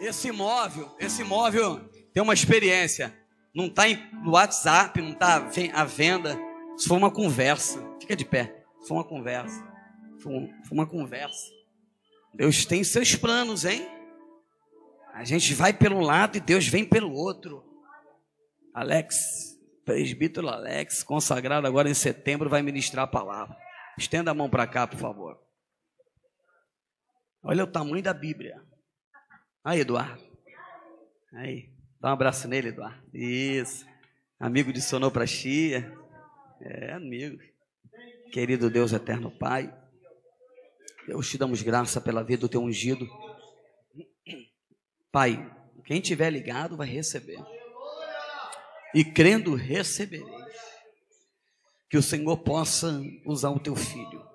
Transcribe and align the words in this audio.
Esse 0.00 0.28
imóvel, 0.28 0.94
esse 0.98 1.22
imóvel 1.22 1.80
tem 2.12 2.22
uma 2.22 2.34
experiência. 2.34 3.16
Não 3.54 3.66
está 3.66 3.82
no 4.22 4.32
WhatsApp, 4.32 5.00
não 5.00 5.12
está 5.12 5.48
à 5.74 5.84
venda. 5.84 6.38
Isso 6.76 6.88
foi 6.88 6.96
uma 6.96 7.10
conversa. 7.10 7.82
Fica 8.00 8.14
de 8.14 8.24
pé. 8.24 8.64
Foi 8.86 8.96
uma 8.96 9.04
conversa. 9.04 9.66
Foi 10.20 10.32
uma 10.70 10.86
conversa. 10.86 11.46
Deus 12.32 12.64
tem 12.64 12.84
seus 12.84 13.16
planos, 13.16 13.64
hein? 13.64 13.88
A 15.12 15.24
gente 15.24 15.52
vai 15.54 15.72
pelo 15.72 16.00
lado 16.00 16.36
e 16.36 16.40
Deus 16.40 16.68
vem 16.68 16.84
pelo 16.84 17.12
outro. 17.12 17.64
Alex, 18.72 19.58
presbítero 19.84 20.48
Alex, 20.48 21.02
consagrado 21.02 21.66
agora 21.66 21.90
em 21.90 21.94
setembro, 21.94 22.48
vai 22.48 22.62
ministrar 22.62 23.04
a 23.04 23.08
palavra. 23.08 23.56
Estenda 23.98 24.30
a 24.30 24.34
mão 24.34 24.48
para 24.48 24.66
cá, 24.66 24.86
por 24.86 24.98
favor. 24.98 25.36
Olha 27.42 27.64
o 27.64 27.66
tamanho 27.66 28.02
da 28.02 28.14
Bíblia. 28.14 28.62
Aí, 29.68 29.80
Eduardo. 29.80 30.24
Aí, 31.30 31.68
dá 32.00 32.08
um 32.08 32.12
abraço 32.12 32.48
nele, 32.48 32.68
Eduardo. 32.68 32.98
Isso. 33.12 33.84
Amigo 34.40 34.72
de 34.72 34.80
Sonoprastia. 34.80 35.94
É, 36.58 36.94
amigo. 36.94 37.38
Querido 38.32 38.70
Deus 38.70 38.94
eterno 38.94 39.30
Pai. 39.30 39.70
Deus 41.06 41.28
te 41.28 41.36
damos 41.36 41.60
graça 41.60 42.00
pela 42.00 42.24
vida 42.24 42.40
do 42.40 42.48
teu 42.48 42.62
ungido. 42.62 43.06
Pai, 45.12 45.54
quem 45.84 46.00
tiver 46.00 46.30
ligado 46.30 46.74
vai 46.74 46.88
receber. 46.88 47.38
E 48.94 49.04
crendo, 49.04 49.54
recebereis. 49.54 50.32
Que 51.90 51.98
o 51.98 52.02
Senhor 52.02 52.38
possa 52.38 53.02
usar 53.26 53.50
o 53.50 53.60
teu 53.60 53.76
filho 53.76 54.26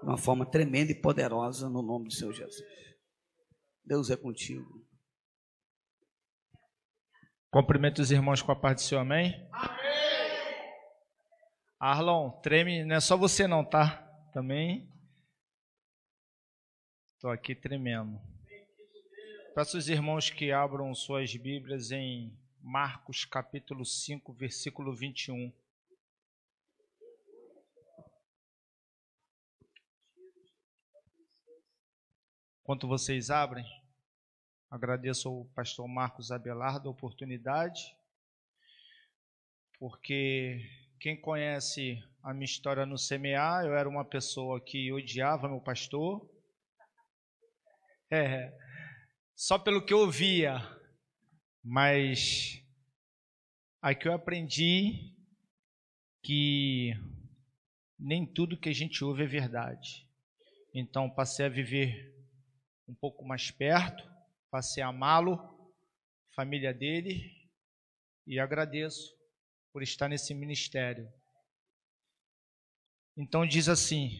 de 0.00 0.04
uma 0.04 0.16
forma 0.16 0.46
tremenda 0.46 0.92
e 0.92 0.94
poderosa 0.94 1.68
no 1.68 1.82
nome 1.82 2.06
do 2.06 2.14
Senhor 2.14 2.32
Jesus. 2.32 2.62
Deus 3.84 4.10
é 4.10 4.16
contigo. 4.16 4.84
Cumprimento 7.50 8.00
os 8.00 8.10
irmãos 8.10 8.42
com 8.42 8.50
a 8.50 8.56
parte 8.56 8.78
do 8.78 8.82
Senhor, 8.82 9.02
amém? 9.02 9.48
Amém! 9.52 9.84
Arlon, 11.78 12.30
treme, 12.40 12.84
não 12.84 12.96
é 12.96 13.00
só 13.00 13.16
você 13.16 13.46
não, 13.46 13.64
tá? 13.64 13.98
Também. 14.32 14.90
Estou 17.14 17.30
aqui 17.30 17.54
tremendo. 17.54 18.20
Peço 19.54 19.78
os 19.78 19.88
irmãos 19.88 20.30
que 20.30 20.50
abram 20.50 20.94
suas 20.94 21.36
Bíblias 21.36 21.92
em 21.92 22.36
Marcos 22.60 23.24
capítulo 23.24 23.84
5, 23.84 24.32
versículo 24.32 24.96
21. 24.96 25.52
Enquanto 32.64 32.88
vocês 32.88 33.28
abrem, 33.28 33.62
agradeço 34.70 35.28
ao 35.28 35.44
pastor 35.54 35.86
Marcos 35.86 36.30
Abelardo 36.30 36.88
a 36.88 36.92
oportunidade, 36.92 37.94
porque 39.78 40.66
quem 40.98 41.14
conhece 41.20 42.02
a 42.22 42.32
minha 42.32 42.46
história 42.46 42.86
no 42.86 42.96
semear, 42.96 43.66
eu 43.66 43.76
era 43.76 43.86
uma 43.86 44.02
pessoa 44.02 44.58
que 44.64 44.90
odiava 44.90 45.46
meu 45.46 45.60
pastor. 45.60 46.26
É, 48.10 48.50
só 49.36 49.58
pelo 49.58 49.84
que 49.84 49.92
eu 49.92 49.98
ouvia, 49.98 50.56
mas 51.62 52.64
aqui 53.82 54.08
eu 54.08 54.14
aprendi 54.14 55.14
que 56.22 56.94
nem 57.98 58.24
tudo 58.24 58.58
que 58.58 58.70
a 58.70 58.74
gente 58.74 59.04
ouve 59.04 59.22
é 59.22 59.26
verdade. 59.26 60.08
Então 60.72 61.10
passei 61.10 61.44
a 61.44 61.50
viver 61.50 62.13
um 62.88 62.94
pouco 62.94 63.24
mais 63.24 63.50
perto, 63.50 64.08
passei 64.50 64.82
a 64.82 64.88
amá-lo, 64.88 65.38
família 66.34 66.72
dele, 66.72 67.32
e 68.26 68.38
agradeço 68.38 69.12
por 69.72 69.82
estar 69.82 70.08
nesse 70.08 70.34
ministério. 70.34 71.08
Então 73.16 73.46
diz 73.46 73.68
assim: 73.68 74.10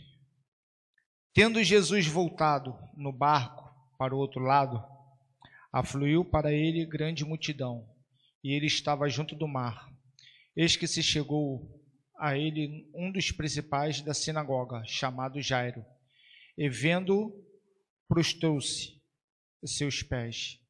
Tendo 1.32 1.62
Jesus 1.62 2.06
voltado 2.06 2.76
no 2.96 3.12
barco 3.12 3.72
para 3.98 4.14
o 4.14 4.18
outro 4.18 4.40
lado, 4.40 4.94
Afluiu 5.74 6.24
para 6.24 6.52
ele 6.52 6.86
grande 6.86 7.24
multidão, 7.24 7.84
e 8.44 8.52
ele 8.52 8.66
estava 8.66 9.08
junto 9.08 9.34
do 9.34 9.48
mar. 9.48 9.92
Eis 10.54 10.76
que 10.76 10.86
se 10.86 11.02
chegou 11.02 11.68
a 12.16 12.38
ele 12.38 12.88
um 12.94 13.10
dos 13.10 13.32
principais 13.32 14.00
da 14.00 14.14
sinagoga, 14.14 14.84
chamado 14.86 15.42
Jairo, 15.42 15.84
e 16.56 16.68
vendo, 16.68 17.43
prostrou-se 18.14 18.96
a 19.60 19.66
seus 19.66 20.00
pés. 20.00 20.60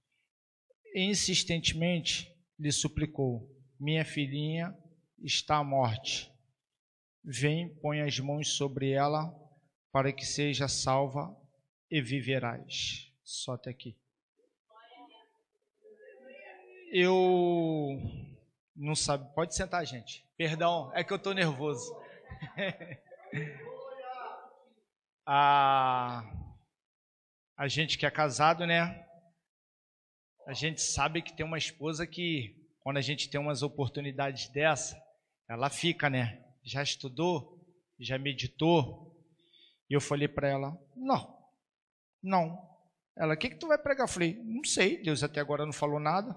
Insistentemente 0.97 2.35
lhe 2.59 2.73
suplicou: 2.73 3.47
Minha 3.79 4.05
filhinha 4.05 4.75
está 5.23 5.59
à 5.59 5.65
morte. 5.65 6.33
Vem, 7.23 7.69
põe 7.83 8.01
as 8.01 8.19
mãos 8.19 8.57
sobre 8.57 8.93
ela, 8.93 9.31
para 9.93 10.11
que 10.11 10.25
seja 10.25 10.69
salva 10.69 11.37
e 11.91 12.01
viverás. 12.01 13.13
Só 13.23 13.53
até 13.53 13.71
aqui 13.71 13.95
eu 16.97 18.01
não 18.77 18.95
sabe. 18.95 19.29
Pode 19.35 19.53
sentar, 19.53 19.85
gente. 19.85 20.25
Perdão, 20.37 20.93
é 20.95 21.03
que 21.03 21.13
eu 21.13 21.17
estou 21.17 21.35
nervoso. 21.35 21.93
a, 25.27 26.23
a 27.57 27.69
gente 27.69 27.99
que 27.99 28.07
é 28.07 28.11
casado, 28.11 28.67
né? 28.67 29.07
A 30.47 30.53
gente 30.53 30.81
sabe 30.81 31.23
que 31.23 31.35
tem 31.35 31.45
uma 31.45 31.59
esposa 31.59 32.07
que, 32.07 32.55
quando 32.81 32.99
a 32.99 33.01
gente 33.01 33.31
tem 33.31 33.41
umas 33.41 33.63
oportunidades 33.63 34.49
dessa, 34.49 35.01
ela 35.49 35.71
fica, 35.71 36.11
né? 36.11 36.45
Já 36.63 36.83
estudou? 36.83 37.65
Já 37.99 38.19
meditou? 38.19 39.15
E 39.89 39.95
eu 39.95 40.01
falei 40.01 40.29
para 40.29 40.49
ela: 40.49 40.79
não, 40.97 41.39
não. 42.23 42.75
Ela, 43.17 43.35
o 43.35 43.37
que, 43.37 43.51
que 43.51 43.59
tu 43.59 43.69
vai 43.69 43.79
pregar? 43.79 44.07
Eu 44.07 44.13
falei: 44.13 44.35
não 44.43 44.65
sei, 44.65 45.03
Deus 45.03 45.23
até 45.23 45.41
agora 45.41 45.65
não 45.65 45.73
falou 45.73 46.01
nada 46.01 46.35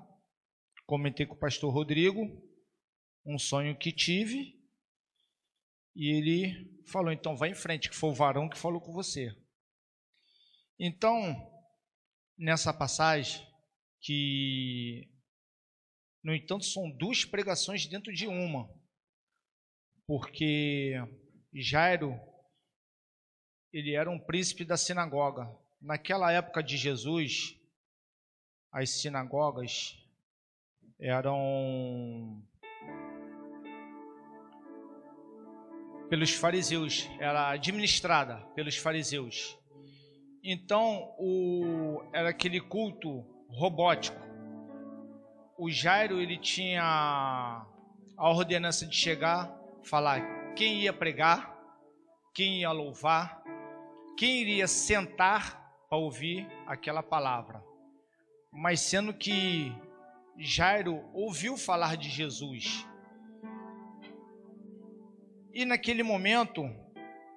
comentei 0.87 1.25
com 1.25 1.35
o 1.35 1.39
pastor 1.39 1.71
Rodrigo 1.71 2.41
um 3.25 3.37
sonho 3.37 3.77
que 3.77 3.91
tive 3.91 4.57
e 5.93 6.15
ele 6.15 6.81
falou: 6.87 7.11
então 7.11 7.35
vai 7.35 7.49
em 7.49 7.55
frente, 7.55 7.89
que 7.89 7.95
foi 7.95 8.09
o 8.09 8.15
varão 8.15 8.47
que 8.47 8.57
falou 8.57 8.79
com 8.79 8.93
você. 8.93 9.35
Então, 10.79 11.35
nessa 12.37 12.73
passagem, 12.73 13.45
que 14.01 15.09
no 16.23 16.35
entanto 16.35 16.65
são 16.65 16.89
duas 16.91 17.25
pregações 17.25 17.87
dentro 17.87 18.13
de 18.13 18.27
uma, 18.27 18.69
porque 20.05 20.93
Jairo 21.53 22.19
ele 23.73 23.93
era 23.93 24.09
um 24.09 24.19
príncipe 24.19 24.63
da 24.63 24.77
sinagoga. 24.77 25.49
Naquela 25.81 26.31
época 26.31 26.63
de 26.63 26.77
Jesus, 26.77 27.55
as 28.71 29.01
sinagogas 29.01 29.95
eram 30.99 32.41
pelos 36.09 36.31
fariseus, 36.31 37.07
era 37.19 37.49
administrada 37.49 38.37
pelos 38.55 38.77
fariseus. 38.77 39.57
Então, 40.49 41.13
o, 41.19 42.01
era 42.13 42.29
aquele 42.29 42.61
culto 42.61 43.21
robótico. 43.49 44.17
O 45.57 45.69
Jairo 45.69 46.21
ele 46.21 46.37
tinha 46.37 46.81
a 48.17 48.29
ordenança 48.29 48.85
de 48.85 48.95
chegar, 48.95 49.53
falar 49.83 50.53
quem 50.53 50.83
ia 50.83 50.93
pregar, 50.93 51.53
quem 52.33 52.61
ia 52.61 52.71
louvar, 52.71 53.43
quem 54.17 54.39
iria 54.39 54.67
sentar 54.69 55.61
para 55.89 55.97
ouvir 55.97 56.47
aquela 56.65 57.03
palavra. 57.03 57.61
Mas 58.49 58.79
sendo 58.79 59.13
que 59.13 59.75
Jairo 60.37 61.03
ouviu 61.13 61.57
falar 61.57 61.97
de 61.97 62.07
Jesus. 62.07 62.87
E 65.53 65.65
naquele 65.65 66.03
momento, 66.03 66.63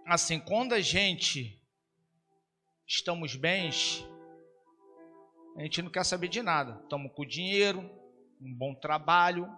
assim, 0.06 0.38
quando 0.38 0.74
a 0.74 0.80
gente 0.80 1.59
estamos 2.90 3.36
bens, 3.36 4.04
a 5.56 5.62
gente 5.62 5.80
não 5.80 5.90
quer 5.90 6.04
saber 6.04 6.26
de 6.26 6.42
nada. 6.42 6.80
Estamos 6.82 7.12
com 7.14 7.24
dinheiro, 7.24 7.88
um 8.40 8.52
bom 8.52 8.74
trabalho, 8.74 9.48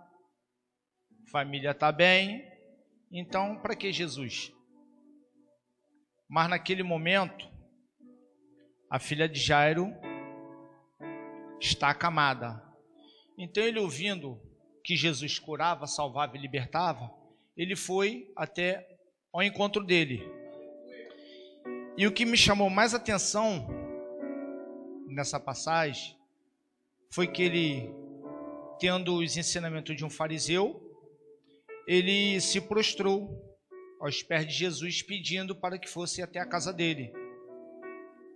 família 1.30 1.70
está 1.70 1.90
bem. 1.90 2.46
Então, 3.10 3.56
para 3.56 3.74
que 3.74 3.90
Jesus? 3.90 4.52
Mas 6.28 6.50
naquele 6.50 6.82
momento, 6.82 7.50
a 8.90 8.98
filha 8.98 9.26
de 9.26 9.40
Jairo 9.40 9.90
está 11.58 11.88
acamada. 11.88 12.62
Então 13.38 13.62
ele 13.64 13.80
ouvindo 13.80 14.38
que 14.84 14.94
Jesus 14.94 15.38
curava, 15.38 15.86
salvava 15.86 16.36
e 16.36 16.40
libertava, 16.40 17.10
ele 17.56 17.76
foi 17.76 18.30
até 18.36 18.86
ao 19.32 19.42
encontro 19.42 19.82
dele. 19.84 20.41
E 21.96 22.06
o 22.06 22.12
que 22.12 22.24
me 22.24 22.36
chamou 22.38 22.70
mais 22.70 22.94
atenção 22.94 23.68
nessa 25.06 25.38
passagem 25.38 26.16
foi 27.10 27.26
que 27.26 27.42
ele, 27.42 27.94
tendo 28.78 29.16
os 29.16 29.36
ensinamentos 29.36 29.94
de 29.94 30.04
um 30.04 30.08
fariseu, 30.08 30.80
ele 31.86 32.40
se 32.40 32.62
prostrou 32.62 33.38
aos 34.00 34.22
pés 34.22 34.46
de 34.46 34.54
Jesus 34.54 35.02
pedindo 35.02 35.54
para 35.54 35.78
que 35.78 35.88
fosse 35.88 36.22
até 36.22 36.38
a 36.38 36.46
casa 36.46 36.72
dele. 36.72 37.12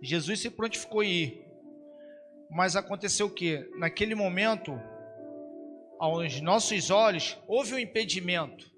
Jesus 0.03 0.41
se 0.41 0.51
prontificou 0.51 1.01
a 1.01 1.07
ir. 1.07 1.43
Mas 2.51 2.77
aconteceu 2.77 3.27
o 3.27 3.31
que? 3.31 3.69
Naquele 3.77 4.15
momento, 4.15 4.79
aos 5.99 6.41
nossos 6.43 6.91
olhos, 6.91 7.39
houve 7.49 7.75
um 7.75 7.79
impedimento 7.79 8.71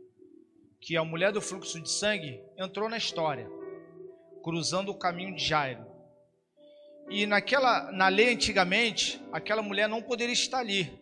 que 0.81 0.96
a 0.96 1.04
mulher 1.04 1.32
do 1.32 1.40
fluxo 1.40 1.81
de 1.81 1.90
sangue 1.90 2.40
entrou 2.56 2.88
na 2.88 2.96
história, 2.96 3.50
cruzando 4.48 4.88
o 4.88 4.94
caminho 4.94 5.34
de 5.34 5.44
Jairo. 5.44 5.84
E 7.10 7.26
naquela, 7.26 7.92
na 7.92 8.08
lei 8.08 8.32
antigamente, 8.32 9.22
aquela 9.30 9.60
mulher 9.60 9.86
não 9.86 10.00
poderia 10.00 10.32
estar 10.32 10.60
ali, 10.60 10.98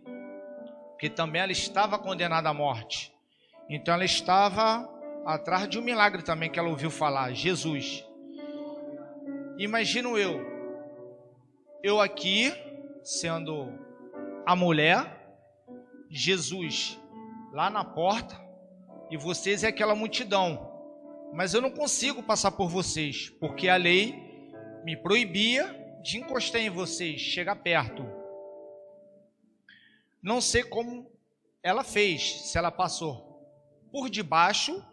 porque 0.90 1.08
também 1.08 1.40
ela 1.40 1.52
estava 1.52 1.96
condenada 1.96 2.48
à 2.48 2.52
morte. 2.52 3.14
Então 3.70 3.94
ela 3.94 4.04
estava 4.04 4.92
atrás 5.24 5.68
de 5.68 5.78
um 5.78 5.82
milagre 5.82 6.24
também 6.24 6.50
que 6.50 6.58
ela 6.58 6.68
ouviu 6.68 6.90
falar, 6.90 7.32
Jesus. 7.34 8.04
Imagino 9.56 10.18
eu, 10.18 10.44
eu 11.84 12.00
aqui 12.00 12.52
sendo 13.04 13.72
a 14.44 14.56
mulher, 14.56 15.38
Jesus 16.10 16.98
lá 17.52 17.70
na 17.70 17.84
porta 17.84 18.44
e 19.08 19.16
vocês 19.16 19.62
é 19.62 19.68
aquela 19.68 19.94
multidão. 19.94 20.65
Mas 21.32 21.54
eu 21.54 21.60
não 21.60 21.70
consigo 21.70 22.22
passar 22.22 22.52
por 22.52 22.68
vocês, 22.68 23.30
porque 23.40 23.68
a 23.68 23.76
lei 23.76 24.14
me 24.84 24.96
proibia 24.96 25.64
de 26.02 26.18
encostar 26.18 26.60
em 26.60 26.70
vocês, 26.70 27.20
chegar 27.20 27.56
perto. 27.56 28.04
Não 30.22 30.40
sei 30.40 30.62
como 30.62 31.10
ela 31.62 31.84
fez, 31.84 32.50
se 32.50 32.56
ela 32.56 32.70
passou 32.70 33.26
por 33.90 34.08
debaixo, 34.08 34.84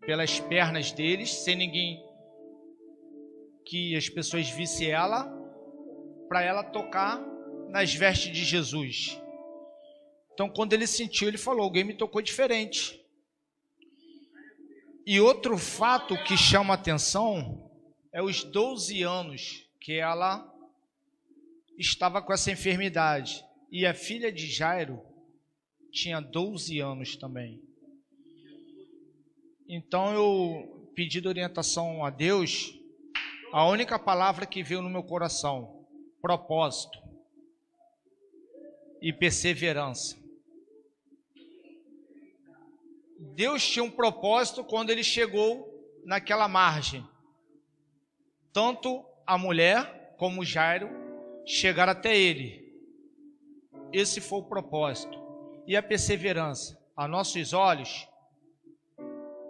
pelas 0.00 0.40
pernas 0.40 0.92
deles, 0.92 1.32
sem 1.32 1.56
ninguém 1.56 2.04
que 3.64 3.96
as 3.96 4.08
pessoas 4.08 4.48
vissem 4.50 4.90
ela, 4.90 5.24
para 6.28 6.42
ela 6.42 6.62
tocar 6.62 7.20
nas 7.68 7.94
vestes 7.94 8.32
de 8.32 8.44
Jesus. 8.44 9.20
Então, 10.32 10.48
quando 10.48 10.72
ele 10.72 10.86
sentiu, 10.86 11.28
ele 11.28 11.38
falou: 11.38 11.62
Alguém 11.62 11.84
me 11.84 11.94
tocou 11.94 12.22
diferente. 12.22 13.01
E 15.04 15.20
outro 15.20 15.58
fato 15.58 16.16
que 16.24 16.36
chama 16.36 16.74
atenção 16.74 17.68
é 18.12 18.22
os 18.22 18.44
12 18.44 19.02
anos 19.02 19.68
que 19.80 19.94
ela 19.94 20.48
estava 21.76 22.22
com 22.22 22.32
essa 22.32 22.52
enfermidade. 22.52 23.44
E 23.70 23.84
a 23.84 23.92
filha 23.92 24.30
de 24.30 24.46
Jairo 24.46 25.02
tinha 25.90 26.20
12 26.20 26.78
anos 26.78 27.16
também. 27.16 27.60
Então 29.68 30.14
eu 30.14 30.90
pedi 30.94 31.26
orientação 31.26 32.04
a 32.04 32.10
Deus. 32.10 32.78
A 33.52 33.66
única 33.66 33.98
palavra 33.98 34.46
que 34.46 34.62
veio 34.62 34.82
no 34.82 34.90
meu 34.90 35.02
coração: 35.02 35.84
propósito 36.20 36.98
e 39.00 39.12
perseverança. 39.12 40.21
Deus 43.34 43.64
tinha 43.66 43.84
um 43.84 43.90
propósito 43.90 44.64
quando 44.64 44.90
ele 44.90 45.04
chegou 45.04 45.72
naquela 46.04 46.48
margem. 46.48 47.06
Tanto 48.52 49.04
a 49.26 49.38
mulher 49.38 50.14
como 50.18 50.44
Jairo 50.44 50.90
chegar 51.46 51.88
até 51.88 52.16
Ele. 52.16 52.62
Esse 53.92 54.20
foi 54.20 54.40
o 54.40 54.44
propósito. 54.44 55.16
E 55.66 55.76
a 55.76 55.82
perseverança, 55.82 56.78
a 56.96 57.06
nossos 57.06 57.52
olhos, 57.52 58.08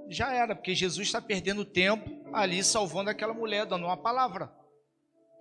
já 0.08 0.32
era, 0.34 0.54
porque 0.54 0.74
Jesus 0.74 1.08
está 1.08 1.22
perdendo 1.22 1.64
tempo 1.64 2.10
ali 2.32 2.62
salvando 2.62 3.08
aquela 3.08 3.32
mulher, 3.32 3.64
dando 3.64 3.86
uma 3.86 3.96
palavra 3.96 4.52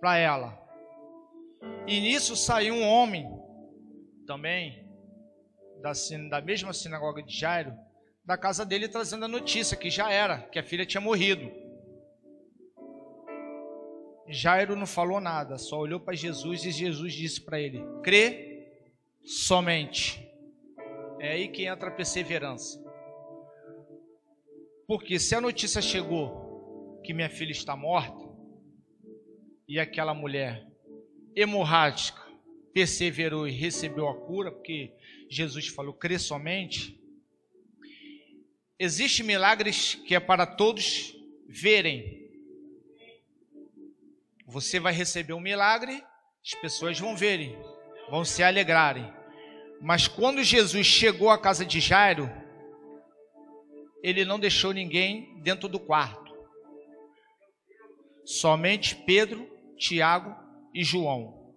para 0.00 0.16
ela. 0.16 0.58
E 1.86 2.00
nisso 2.00 2.34
saiu 2.34 2.74
um 2.74 2.88
homem, 2.88 3.28
também, 4.26 4.88
da, 5.82 5.92
da 6.30 6.40
mesma 6.40 6.72
sinagoga 6.72 7.22
de 7.22 7.36
Jairo, 7.36 7.76
da 8.24 8.36
casa 8.36 8.64
dele, 8.64 8.88
trazendo 8.88 9.24
a 9.24 9.28
notícia 9.28 9.76
que 9.76 9.90
já 9.90 10.10
era, 10.10 10.38
que 10.38 10.58
a 10.58 10.62
filha 10.62 10.86
tinha 10.86 11.00
morrido. 11.00 11.50
Jairo 14.28 14.76
não 14.76 14.86
falou 14.86 15.20
nada, 15.20 15.58
só 15.58 15.78
olhou 15.78 16.00
para 16.00 16.14
Jesus 16.14 16.64
e 16.64 16.70
Jesus 16.70 17.12
disse 17.12 17.40
para 17.40 17.60
ele: 17.60 17.82
crê 18.02 18.72
somente. 19.24 20.28
É 21.20 21.32
aí 21.32 21.48
que 21.48 21.66
entra 21.66 21.88
a 21.88 21.92
perseverança. 21.92 22.82
Porque 24.86 25.18
se 25.18 25.34
a 25.34 25.40
notícia 25.40 25.80
chegou 25.80 27.00
que 27.04 27.12
minha 27.12 27.30
filha 27.30 27.52
está 27.52 27.76
morta, 27.76 28.30
e 29.68 29.78
aquela 29.78 30.14
mulher 30.14 30.66
hemorrágica 31.34 32.20
perseverou 32.72 33.46
e 33.46 33.52
recebeu 33.52 34.08
a 34.08 34.14
cura, 34.14 34.50
porque 34.52 34.94
Jesus 35.28 35.68
falou: 35.68 35.92
crê 35.92 36.18
somente. 36.18 37.01
Existem 38.84 39.24
milagres 39.24 39.94
que 39.94 40.12
é 40.12 40.18
para 40.18 40.44
todos 40.44 41.14
verem, 41.46 42.28
você 44.44 44.80
vai 44.80 44.92
receber 44.92 45.34
um 45.34 45.40
milagre, 45.40 46.02
as 46.44 46.60
pessoas 46.60 46.98
vão 46.98 47.16
verem, 47.16 47.56
vão 48.10 48.24
se 48.24 48.42
alegrarem. 48.42 49.08
Mas 49.80 50.08
quando 50.08 50.42
Jesus 50.42 50.84
chegou 50.84 51.30
à 51.30 51.40
casa 51.40 51.64
de 51.64 51.78
Jairo, 51.78 52.28
ele 54.02 54.24
não 54.24 54.40
deixou 54.40 54.72
ninguém 54.72 55.40
dentro 55.42 55.68
do 55.68 55.78
quarto. 55.78 56.34
Somente 58.24 58.96
Pedro, 58.96 59.48
Tiago 59.78 60.34
e 60.74 60.82
João. 60.82 61.54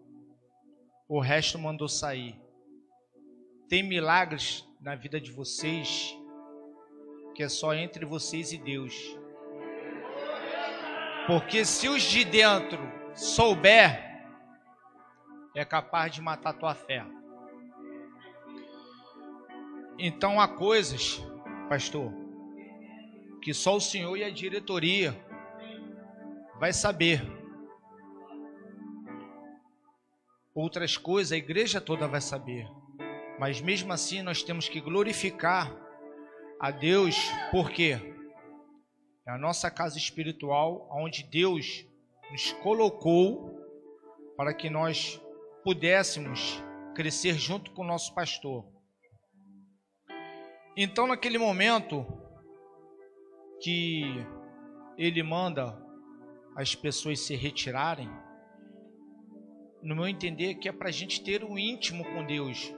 O 1.10 1.20
resto 1.20 1.58
mandou 1.58 1.90
sair. 1.90 2.40
Tem 3.68 3.82
milagres 3.82 4.64
na 4.80 4.96
vida 4.96 5.20
de 5.20 5.32
vocês 5.32 6.16
que 7.36 7.44
é 7.44 7.50
só 7.50 7.74
entre 7.74 8.06
vocês 8.06 8.54
e 8.54 8.58
Deus. 8.58 8.96
Porque 11.28 11.66
se 11.66 11.90
os 11.90 12.02
de 12.02 12.24
dentro 12.24 12.80
souber, 13.14 14.02
é 15.54 15.66
capaz 15.66 16.14
de 16.14 16.22
matar 16.22 16.54
tua 16.54 16.74
fé. 16.74 17.06
Então 20.00 20.40
há 20.40 20.48
coisas, 20.48 21.22
pastor, 21.68 22.12
que 23.42 23.54
só 23.54 23.76
o 23.76 23.82
senhor 23.82 24.16
e 24.16 24.24
a 24.24 24.30
diretoria 24.30 25.14
vai 26.58 26.72
saber. 26.72 27.22
Outras 30.54 30.96
coisas 30.96 31.34
a 31.34 31.38
igreja 31.38 31.82
toda 31.82 32.08
vai 32.08 32.22
saber. 32.22 32.66
Mas 33.38 33.60
mesmo 33.60 33.92
assim 33.92 34.22
nós 34.22 34.42
temos 34.42 34.70
que 34.70 34.80
glorificar 34.80 35.85
a 36.60 36.72
Deus, 36.72 37.16
por 37.52 37.70
quê? 37.70 38.00
É 39.28 39.32
a 39.32 39.38
nossa 39.38 39.70
casa 39.72 39.98
espiritual, 39.98 40.88
onde 40.92 41.24
Deus 41.24 41.86
nos 42.32 42.52
colocou 42.54 43.60
para 44.38 44.54
que 44.54 44.70
nós 44.70 45.22
pudéssemos 45.64 46.62
crescer 46.94 47.34
junto 47.34 47.72
com 47.72 47.82
o 47.82 47.88
nosso 47.88 48.14
pastor. 48.14 48.66
Então, 50.78 51.08
naquele 51.08 51.38
momento 51.38 52.06
que 53.62 54.04
ele 54.98 55.24
manda 55.24 55.82
as 56.56 56.76
pessoas 56.76 57.20
se 57.20 57.36
retirarem, 57.36 58.10
no 59.82 59.96
meu 59.96 60.08
entender, 60.08 60.56
que 60.56 60.68
é 60.68 60.72
para 60.72 60.90
a 60.90 60.92
gente 60.92 61.24
ter 61.24 61.44
um 61.44 61.58
íntimo 61.58 62.04
com 62.04 62.26
Deus. 62.26 62.74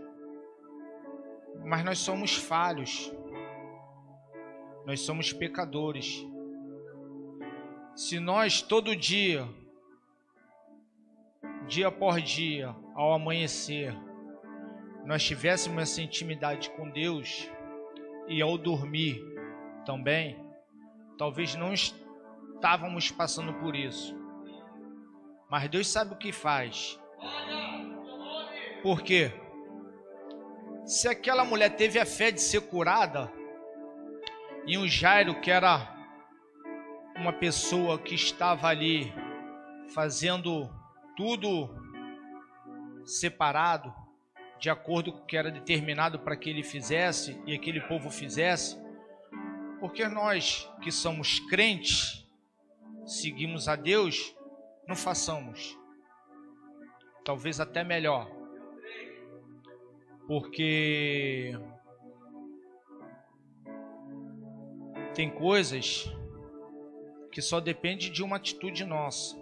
Mas 1.66 1.84
nós 1.84 2.00
somos 2.00 2.36
falhos, 2.36 3.12
nós 4.88 5.02
somos 5.02 5.34
pecadores. 5.34 6.26
Se 7.94 8.22
nós 8.22 8.62
todo 8.62 8.96
dia, 8.96 9.46
dia 11.68 11.92
por 11.92 12.22
dia, 12.22 12.74
ao 12.96 13.12
amanhecer, 13.12 13.94
nós 15.06 15.26
tivéssemos 15.26 15.82
essa 15.82 16.02
intimidade 16.02 16.70
com 16.70 16.90
Deus 16.90 17.50
e 18.30 18.42
ao 18.42 18.58
dormir 18.58 19.22
também, 19.86 20.42
talvez 21.18 21.54
não 21.56 21.74
estávamos 21.74 23.12
passando 23.12 23.56
por 23.56 23.76
isso. 23.76 24.16
Mas 25.50 25.70
Deus 25.70 25.90
sabe 25.90 26.14
o 26.14 26.18
que 26.18 26.32
faz. 26.32 26.98
Por 28.82 29.02
quê? 29.02 29.34
Se 30.86 31.10
aquela 31.10 31.44
mulher 31.44 31.76
teve 31.76 32.00
a 32.00 32.06
fé 32.06 32.32
de 32.32 32.40
ser 32.40 32.62
curada, 32.62 33.30
e 34.68 34.78
um 34.78 34.86
Jairo 34.86 35.40
que 35.40 35.50
era 35.50 35.96
uma 37.16 37.32
pessoa 37.32 37.98
que 37.98 38.14
estava 38.14 38.68
ali 38.68 39.12
fazendo 39.94 40.70
tudo 41.16 41.70
separado, 43.06 43.94
de 44.60 44.70
acordo 44.70 45.14
com 45.14 45.20
o 45.20 45.26
que 45.26 45.38
era 45.38 45.50
determinado 45.50 46.20
para 46.20 46.36
que 46.36 46.50
ele 46.50 46.64
fizesse 46.64 47.42
e 47.46 47.56
aquele 47.56 47.80
povo 47.80 48.10
fizesse, 48.10 48.78
porque 49.80 50.06
nós 50.08 50.70
que 50.82 50.92
somos 50.92 51.40
crentes, 51.40 52.28
seguimos 53.06 53.70
a 53.70 53.76
Deus, 53.76 54.36
não 54.86 54.96
façamos. 54.96 55.78
Talvez 57.24 57.60
até 57.60 57.84
melhor. 57.84 58.30
Porque 60.28 61.58
tem 65.18 65.32
coisas 65.32 66.16
que 67.32 67.42
só 67.42 67.60
depende 67.60 68.12
de 68.12 68.24
uma 68.24 68.36
atitude 68.36 68.86
nossa. 68.86 69.36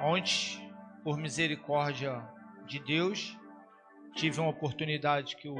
Onde, 0.00 0.64
por 1.02 1.18
misericórdia 1.18 2.22
de 2.64 2.78
Deus, 2.78 3.36
tive 4.14 4.38
uma 4.38 4.50
oportunidade 4.50 5.34
que 5.34 5.48
o 5.48 5.56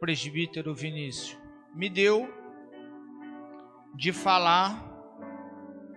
presbítero 0.00 0.74
Vinícius 0.74 1.38
me 1.74 1.90
deu 1.90 2.32
de 3.94 4.10
falar 4.10 4.82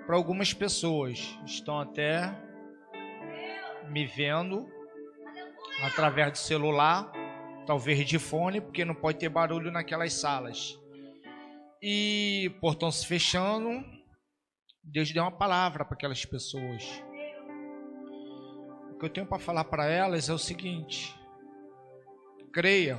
para 0.06 0.18
algumas 0.18 0.54
pessoas. 0.54 1.40
Estão 1.46 1.80
até 1.80 2.38
me 3.88 4.06
vendo 4.06 4.70
através 5.82 6.34
do 6.34 6.38
celular, 6.40 7.10
talvez 7.68 8.08
de 8.08 8.18
fone, 8.18 8.62
porque 8.62 8.86
não 8.86 8.96
pode 8.96 9.20
ter 9.20 9.28
barulho 9.28 9.70
naquelas 9.70 10.14
salas. 10.14 10.80
E 11.84 12.50
portão 12.62 12.90
se 12.90 13.06
fechando, 13.06 13.86
Deus 14.82 15.12
deu 15.12 15.22
uma 15.22 15.32
palavra 15.32 15.84
para 15.84 15.94
aquelas 15.94 16.26
pessoas. 16.26 17.04
O 18.90 18.98
que 18.98 19.06
eu 19.06 19.10
tenho 19.10 19.28
para 19.28 19.38
falar 19.38 19.66
para 19.66 19.86
elas 19.86 20.30
é 20.30 20.34
o 20.34 20.40
seguinte: 20.40 21.14
creia. 22.54 22.98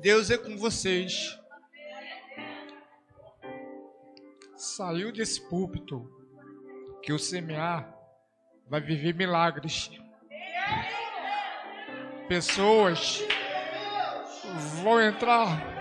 Deus 0.00 0.30
é 0.30 0.38
com 0.38 0.56
vocês. 0.56 1.38
Saiu 4.56 5.12
desse 5.12 5.40
púlpito 5.48 6.10
que 7.02 7.12
o 7.12 7.18
semear 7.18 7.94
vai 8.66 8.80
viver 8.80 9.14
milagres. 9.14 9.90
Pessoas 12.28 13.22
vão 14.82 15.02
entrar. 15.02 15.79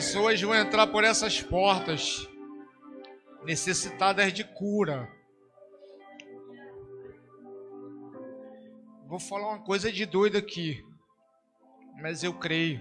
Pessoas 0.00 0.40
vão 0.40 0.54
entrar 0.54 0.86
por 0.86 1.04
essas 1.04 1.42
portas 1.42 2.26
necessitadas 3.44 4.32
de 4.32 4.42
cura 4.42 5.06
Vou 9.06 9.20
falar 9.20 9.48
uma 9.48 9.58
coisa 9.58 9.92
de 9.92 10.06
doido 10.06 10.38
aqui, 10.38 10.82
mas 12.00 12.24
eu 12.24 12.32
creio. 12.32 12.80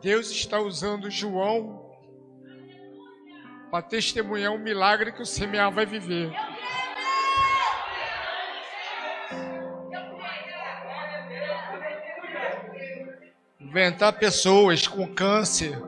Deus 0.00 0.28
está 0.32 0.58
usando 0.58 1.08
João 1.08 1.88
para 3.70 3.80
testemunhar 3.80 4.50
um 4.50 4.58
milagre 4.58 5.12
que 5.12 5.22
o 5.22 5.26
semear 5.26 5.70
vai 5.70 5.86
viver. 5.86 6.32
Inventar 13.72 14.12
pessoas 14.12 14.86
com 14.86 15.06
câncer, 15.06 15.82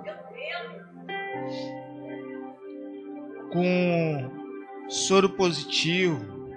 com 3.52 4.30
soro 4.88 5.28
positivo, 5.28 6.48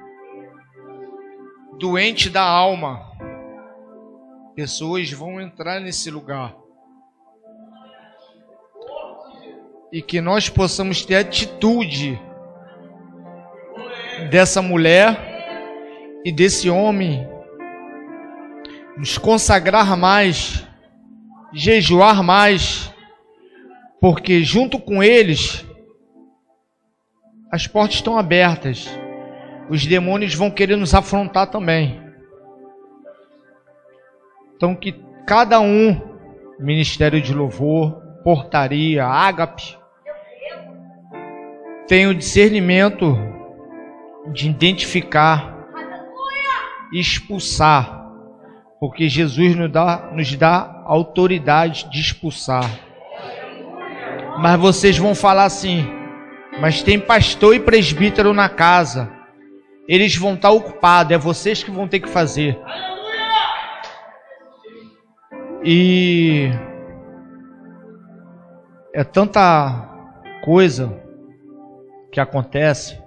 doente 1.77 2.29
da 2.29 2.41
alma. 2.41 3.11
Pessoas 4.55 5.11
vão 5.11 5.41
entrar 5.41 5.81
nesse 5.81 6.09
lugar. 6.09 6.55
E 9.91 10.01
que 10.01 10.21
nós 10.21 10.47
possamos 10.47 11.03
ter 11.03 11.15
atitude 11.15 12.17
dessa 14.31 14.61
mulher 14.61 16.21
e 16.23 16.31
desse 16.31 16.69
homem, 16.69 17.27
nos 18.95 19.17
consagrar 19.17 19.97
mais, 19.97 20.65
jejuar 21.53 22.23
mais, 22.23 22.93
porque 23.99 24.43
junto 24.43 24.79
com 24.79 25.01
eles 25.01 25.65
as 27.51 27.65
portas 27.65 27.95
estão 27.95 28.17
abertas 28.17 28.89
os 29.69 29.85
demônios 29.85 30.33
vão 30.33 30.49
querer 30.49 30.75
nos 30.75 30.93
afrontar 30.93 31.47
também. 31.47 32.01
Então 34.55 34.75
que 34.75 34.93
cada 35.25 35.59
um, 35.59 35.99
ministério 36.59 37.21
de 37.21 37.33
louvor, 37.33 38.01
portaria, 38.23 39.05
ágape, 39.05 39.77
tenha 41.87 42.09
o 42.09 42.15
discernimento 42.15 43.17
de 44.33 44.49
identificar 44.49 45.55
expulsar, 46.91 47.96
porque 48.79 49.09
Jesus 49.09 49.55
nos 49.55 49.71
dá, 49.71 50.09
nos 50.13 50.35
dá 50.35 50.83
autoridade 50.85 51.89
de 51.89 51.99
expulsar. 51.99 52.69
Mas 54.39 54.59
vocês 54.59 54.97
vão 54.97 55.15
falar 55.15 55.45
assim: 55.45 55.85
mas 56.61 56.81
tem 56.83 56.99
pastor 56.99 57.55
e 57.55 57.59
presbítero 57.59 58.33
na 58.33 58.49
casa 58.49 59.17
eles 59.87 60.17
vão 60.17 60.33
estar 60.33 60.51
ocupados, 60.51 61.13
é 61.13 61.17
vocês 61.17 61.63
que 61.63 61.71
vão 61.71 61.87
ter 61.87 62.01
que 62.01 62.09
fazer. 62.09 62.59
E 65.63 66.49
é 68.93 69.03
tanta 69.03 69.89
coisa 70.43 71.01
que 72.11 72.19
acontece, 72.19 73.01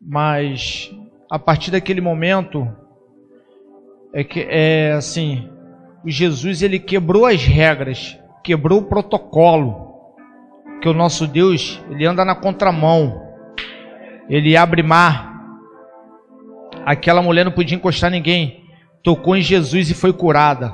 mas 0.00 0.90
a 1.30 1.38
partir 1.38 1.70
daquele 1.70 2.00
momento 2.00 2.66
é 4.18 4.24
que 4.24 4.46
é 4.48 4.92
assim, 4.92 5.48
o 6.04 6.10
Jesus 6.10 6.62
ele 6.62 6.78
quebrou 6.78 7.26
as 7.26 7.44
regras, 7.44 8.18
quebrou 8.42 8.80
o 8.80 8.86
protocolo, 8.86 9.94
que 10.80 10.88
o 10.88 10.94
nosso 10.94 11.26
Deus 11.26 11.82
ele 11.90 12.06
anda 12.06 12.24
na 12.24 12.34
contramão 12.34 13.28
ele 14.28 14.56
abre 14.56 14.82
mar. 14.82 15.34
Aquela 16.84 17.22
mulher 17.22 17.44
não 17.44 17.52
podia 17.52 17.76
encostar 17.76 18.10
ninguém. 18.10 18.64
Tocou 19.02 19.36
em 19.36 19.40
Jesus 19.40 19.90
e 19.90 19.94
foi 19.94 20.12
curada. 20.12 20.72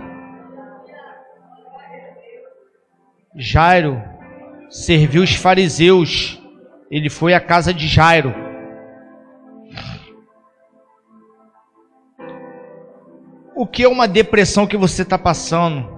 Jairo 3.36 4.02
serviu 4.68 5.22
os 5.22 5.34
fariseus. 5.34 6.40
Ele 6.90 7.08
foi 7.08 7.32
à 7.32 7.40
casa 7.40 7.72
de 7.72 7.86
Jairo. 7.86 8.34
O 13.64 13.66
que 13.66 13.83
é 13.83 13.88
uma 13.88 14.06
depressão 14.06 14.66
que 14.66 14.76
você 14.76 15.00
está 15.00 15.16
passando 15.16 15.88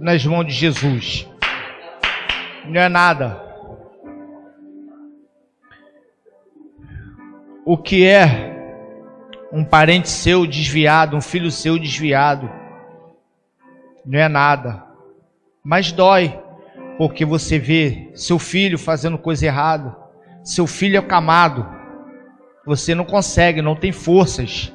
nas 0.00 0.26
mãos 0.26 0.44
de 0.44 0.50
Jesus? 0.50 1.30
Não 2.66 2.80
é 2.80 2.88
nada. 2.88 3.40
o 7.64 7.78
que 7.78 8.04
é 8.04 8.52
um 9.52 9.64
parente 9.64 10.10
seu 10.10 10.44
desviado, 10.44 11.16
um 11.16 11.20
filho 11.20 11.52
seu 11.52 11.78
desviado. 11.78 12.50
Não 14.04 14.18
é 14.18 14.28
nada. 14.28 14.82
Mas 15.62 15.92
dói, 15.92 16.36
porque 16.98 17.24
você 17.24 17.60
vê 17.60 18.10
seu 18.12 18.40
filho 18.40 18.76
fazendo 18.76 19.16
coisa 19.16 19.46
errada, 19.46 19.96
seu 20.42 20.66
filho 20.66 20.98
é 20.98 21.02
camado, 21.02 21.64
você 22.66 22.92
não 22.92 23.04
consegue, 23.04 23.62
não 23.62 23.76
tem 23.76 23.92
forças. 23.92 24.73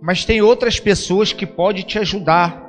Mas 0.00 0.24
tem 0.24 0.40
outras 0.40 0.78
pessoas 0.78 1.32
que 1.32 1.46
podem 1.46 1.82
te 1.82 1.98
ajudar. 1.98 2.64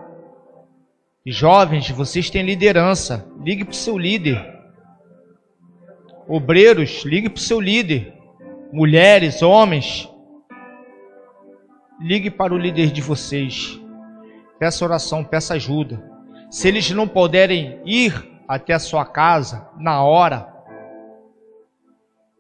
Jovens, 1.25 1.89
vocês 1.91 2.29
têm 2.29 2.43
liderança. 2.43 3.27
Ligue 3.43 3.63
para 3.63 3.71
o 3.71 3.75
seu 3.75 3.97
líder. 3.97 4.57
obreiros, 6.27 7.03
ligue 7.05 7.29
para 7.29 7.39
o 7.39 7.43
seu 7.43 7.59
líder. 7.59 8.13
Mulheres, 8.71 9.41
homens, 9.41 10.07
ligue 11.99 12.29
para 12.29 12.53
o 12.53 12.57
líder 12.57 12.91
de 12.91 13.01
vocês. 13.01 13.79
Peça 14.59 14.85
oração, 14.85 15.23
peça 15.23 15.55
ajuda. 15.55 16.03
Se 16.49 16.67
eles 16.67 16.89
não 16.91 17.07
puderem 17.07 17.79
ir 17.85 18.13
até 18.47 18.73
a 18.73 18.79
sua 18.79 19.05
casa 19.05 19.69
na 19.77 20.03
hora, 20.03 20.51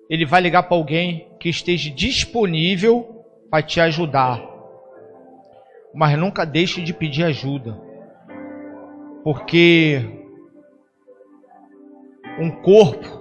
ele 0.09 0.25
vai 0.25 0.41
ligar 0.41 0.63
para 0.63 0.75
alguém 0.75 1.31
que 1.39 1.49
esteja 1.49 1.91
disponível 1.91 3.25
para 3.49 3.61
te 3.63 3.79
ajudar. 3.79 4.48
Mas 5.93 6.17
nunca 6.17 6.45
deixe 6.45 6.81
de 6.81 6.93
pedir 6.93 7.23
ajuda. 7.23 7.79
Porque 9.23 10.19
um 12.39 12.51
corpo 12.61 13.19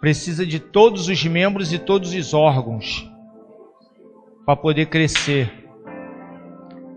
precisa 0.00 0.44
de 0.44 0.58
todos 0.58 1.08
os 1.08 1.24
membros 1.24 1.72
e 1.72 1.78
todos 1.78 2.12
os 2.12 2.34
órgãos 2.34 3.10
para 4.44 4.56
poder 4.56 4.86
crescer. 4.86 5.50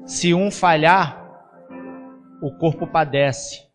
Se 0.06 0.34
um 0.34 0.52
falhar, 0.52 1.26
o 2.42 2.52
corpo 2.52 2.88
padece. 2.88 3.66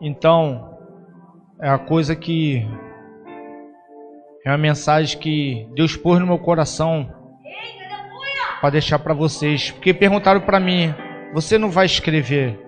Então, 0.00 0.78
é 1.60 1.68
a 1.68 1.78
coisa 1.78 2.14
que 2.14 2.66
é 4.44 4.50
a 4.50 4.58
mensagem 4.58 5.18
que 5.18 5.68
Deus 5.74 5.96
pôs 5.96 6.20
no 6.20 6.26
meu 6.26 6.38
coração 6.38 7.12
para 8.60 8.70
deixar 8.70 8.98
para 8.98 9.14
vocês, 9.14 9.70
porque 9.70 9.94
perguntaram 9.94 10.40
para 10.40 10.60
mim: 10.60 10.94
"Você 11.32 11.58
não 11.58 11.70
vai 11.70 11.86
escrever?" 11.86 12.58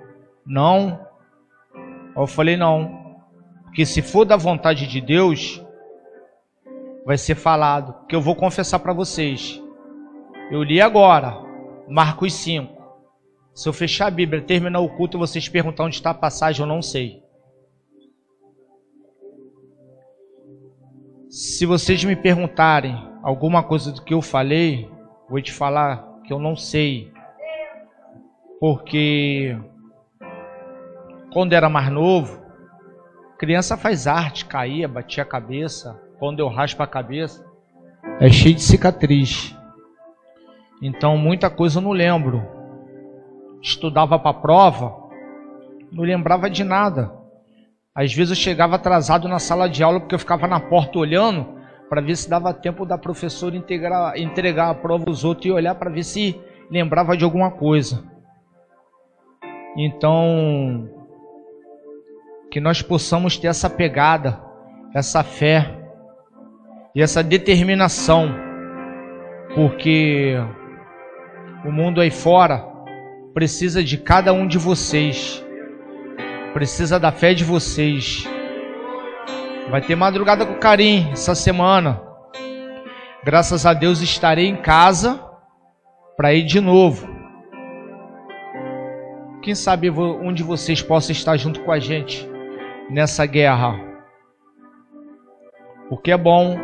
Não. 0.46 1.00
Eu 2.16 2.26
falei: 2.26 2.56
"Não. 2.56 3.00
Porque 3.64 3.86
se 3.86 4.02
for 4.02 4.24
da 4.24 4.36
vontade 4.36 4.86
de 4.86 5.00
Deus, 5.00 5.64
vai 7.04 7.16
ser 7.16 7.34
falado. 7.34 8.06
Que 8.06 8.14
eu 8.14 8.20
vou 8.20 8.34
confessar 8.34 8.78
para 8.80 8.92
vocês. 8.92 9.62
Eu 10.50 10.62
li 10.62 10.80
agora, 10.80 11.36
Marcos 11.88 12.34
5. 12.34 12.80
Se 13.54 13.68
eu 13.68 13.72
fechar 13.72 14.06
a 14.06 14.10
Bíblia, 14.10 14.42
terminar 14.42 14.80
o 14.80 14.88
culto, 14.88 15.18
vocês 15.18 15.48
perguntar 15.48 15.84
onde 15.84 15.96
está 15.96 16.10
a 16.10 16.14
passagem, 16.14 16.62
eu 16.62 16.66
não 16.66 16.82
sei. 16.82 17.22
Se 21.30 21.64
vocês 21.64 22.02
me 22.02 22.16
perguntarem 22.16 23.08
alguma 23.22 23.62
coisa 23.62 23.92
do 23.92 24.02
que 24.02 24.12
eu 24.12 24.20
falei, 24.20 24.90
vou 25.28 25.40
te 25.40 25.52
falar 25.52 26.04
que 26.24 26.32
eu 26.32 26.40
não 26.40 26.56
sei. 26.56 27.12
Porque 28.58 29.56
quando 31.32 31.52
era 31.52 31.68
mais 31.68 31.88
novo, 31.88 32.42
Criança 33.38 33.76
faz 33.76 34.08
arte, 34.08 34.44
caía, 34.44 34.88
batia 34.88 35.22
a 35.22 35.26
cabeça. 35.26 36.02
Quando 36.18 36.40
eu 36.40 36.48
raspo 36.48 36.82
a 36.82 36.86
cabeça, 36.88 37.46
é 38.18 38.28
cheio 38.28 38.56
de 38.56 38.62
cicatriz. 38.62 39.56
Então 40.82 41.16
muita 41.16 41.48
coisa 41.48 41.78
eu 41.78 41.82
não 41.82 41.92
lembro. 41.92 42.42
Estudava 43.62 44.18
para 44.18 44.34
prova, 44.34 45.08
não 45.92 46.02
lembrava 46.02 46.50
de 46.50 46.64
nada. 46.64 47.19
Às 47.94 48.14
vezes 48.14 48.30
eu 48.30 48.36
chegava 48.36 48.76
atrasado 48.76 49.28
na 49.28 49.38
sala 49.38 49.68
de 49.68 49.82
aula 49.82 50.00
porque 50.00 50.14
eu 50.14 50.18
ficava 50.18 50.46
na 50.46 50.60
porta 50.60 50.98
olhando 50.98 51.58
para 51.88 52.00
ver 52.00 52.16
se 52.16 52.30
dava 52.30 52.54
tempo 52.54 52.86
da 52.86 52.96
professora 52.96 53.56
integrar, 53.56 54.16
entregar 54.16 54.70
a 54.70 54.74
prova 54.74 55.04
aos 55.08 55.24
outros 55.24 55.46
e 55.46 55.50
olhar 55.50 55.74
para 55.74 55.90
ver 55.90 56.04
se 56.04 56.40
lembrava 56.70 57.16
de 57.16 57.24
alguma 57.24 57.50
coisa. 57.50 58.04
Então, 59.76 60.88
que 62.50 62.60
nós 62.60 62.80
possamos 62.80 63.36
ter 63.36 63.48
essa 63.48 63.68
pegada, 63.68 64.40
essa 64.94 65.24
fé 65.24 65.78
e 66.94 67.02
essa 67.02 67.22
determinação, 67.24 68.32
porque 69.54 70.36
o 71.64 71.72
mundo 71.72 72.00
aí 72.00 72.10
fora 72.10 72.64
precisa 73.34 73.82
de 73.82 73.98
cada 73.98 74.32
um 74.32 74.46
de 74.46 74.58
vocês, 74.58 75.44
precisa 76.52 76.98
da 76.98 77.12
fé 77.12 77.34
de 77.34 77.44
vocês. 77.44 78.24
Vai 79.70 79.80
ter 79.80 79.94
madrugada 79.94 80.44
com 80.44 80.54
carinho 80.54 81.12
essa 81.12 81.34
semana. 81.34 82.00
Graças 83.22 83.66
a 83.66 83.72
Deus 83.72 84.00
estarei 84.00 84.46
em 84.46 84.56
casa 84.56 85.22
para 86.16 86.32
ir 86.34 86.42
de 86.42 86.60
novo. 86.60 87.08
Quem 89.42 89.54
sabe 89.54 89.88
onde 89.90 90.42
vocês 90.42 90.82
possam 90.82 91.12
estar 91.12 91.36
junto 91.36 91.60
com 91.60 91.72
a 91.72 91.78
gente 91.78 92.28
nessa 92.90 93.24
guerra. 93.24 93.78
Porque 95.88 96.10
é 96.10 96.16
bom 96.16 96.58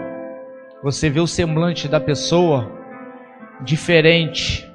você 0.83 1.09
ver 1.09 1.21
o 1.21 1.27
semblante 1.27 1.89
da 1.89 2.01
pessoa 2.01 2.71
diferente. 3.63 4.71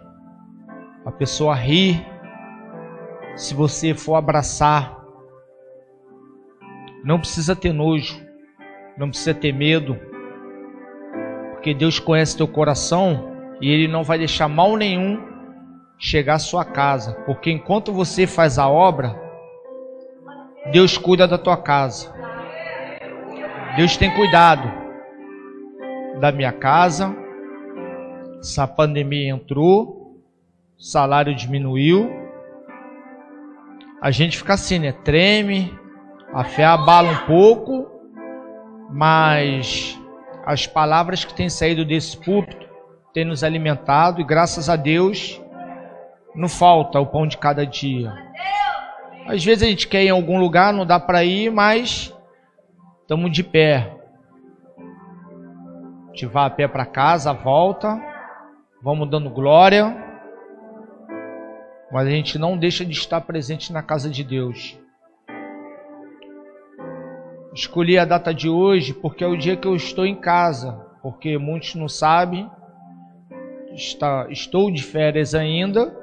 A 1.06 1.12
pessoa 1.12 1.54
ri 1.54 2.06
se 3.36 3.54
você 3.54 3.94
for 3.94 4.16
abraçar. 4.16 5.01
Não 7.04 7.20
precisa 7.20 7.56
ter 7.56 7.74
nojo, 7.74 8.22
não 8.98 9.10
precisa 9.10 9.34
ter 9.34 9.54
medo, 9.54 9.98
porque 11.52 11.74
Deus 11.74 12.00
conhece 12.00 12.38
teu 12.38 12.48
coração 12.48 13.32
e 13.60 13.70
Ele 13.70 13.88
não 13.88 14.04
vai 14.04 14.18
deixar 14.18 14.48
mal 14.48 14.76
nenhum 14.76 15.22
chegar 15.98 16.36
à 16.36 16.40
sua 16.40 16.66
casa, 16.66 17.14
porque 17.26 17.52
enquanto 17.52 17.92
você 17.92 18.26
faz 18.26 18.58
a 18.58 18.68
obra, 18.68 19.16
Deus 20.72 20.98
cuida 20.98 21.28
da 21.28 21.38
tua 21.38 21.58
casa. 21.58 22.14
Deus 23.76 23.98
tem 23.98 24.14
cuidado 24.14 24.72
da 26.20 26.32
minha 26.32 26.52
casa. 26.52 27.16
Essa 28.40 28.68
pandemia 28.68 29.30
entrou, 29.30 30.20
salário 30.78 31.34
diminuiu. 31.36 32.12
A 34.02 34.12
gente 34.12 34.38
fica 34.38 34.54
assim, 34.54 34.80
né? 34.80 34.92
Treme, 34.92 35.74
a 36.34 36.44
fé 36.46 36.64
abala 36.64 37.12
um 37.12 37.26
pouco, 37.26 37.92
mas 38.90 40.00
as 40.46 40.66
palavras 40.66 41.26
que 41.26 41.34
têm 41.34 41.50
saído 41.50 41.86
desse 41.86 42.18
púlpito 42.18 42.68
têm 43.14 43.26
nos 43.26 43.44
alimentado 43.44 44.22
e 44.22 44.24
graças 44.24 44.70
a 44.70 44.76
Deus 44.76 45.42
não 46.34 46.48
falta 46.48 47.00
o 47.00 47.06
pão 47.06 47.28
de 47.28 47.38
cada 47.38 47.66
dia. 47.66 48.14
Às 49.28 49.44
vezes 49.44 49.64
a 49.64 49.68
gente 49.68 49.88
quer 49.88 50.04
ir 50.04 50.08
em 50.08 50.12
algum 50.12 50.40
lugar, 50.40 50.74
não 50.74 50.86
dá 50.86 51.00
para 51.00 51.24
ir, 51.24 51.52
mas 51.52 52.16
estamos 53.02 53.32
de 53.32 53.44
pé. 53.44 53.98
A 54.78 56.08
gente 56.14 56.26
vai 56.26 56.48
a 56.48 56.50
pé 56.50 56.68
para 56.68 56.86
casa, 56.86 57.34
volta, 57.34 58.00
vamos 58.82 59.10
dando 59.10 59.30
glória, 59.30 59.96
mas 61.92 62.08
a 62.08 62.10
gente 62.10 62.40
não 62.40 62.58
deixa 62.58 62.86
de 62.86 62.94
estar 62.94 63.22
presente 63.22 63.72
na 63.74 63.84
casa 63.84 64.10
de 64.10 64.24
Deus. 64.24 64.81
Escolhi 67.54 67.98
a 67.98 68.06
data 68.06 68.34
de 68.34 68.50
hoje 68.50 68.94
porque 68.94 69.24
é 69.24 69.28
o 69.28 69.38
dia 69.38 69.58
que 69.58 69.68
eu 69.68 69.76
estou 69.76 70.06
em 70.06 70.16
casa, 70.16 70.74
porque 71.02 71.38
muitos 71.38 71.76
não 71.76 71.88
sabem, 71.88 72.50
está, 73.74 74.28
estou 74.30 74.72
de 74.72 74.84
férias 74.84 75.36
ainda 75.36 75.96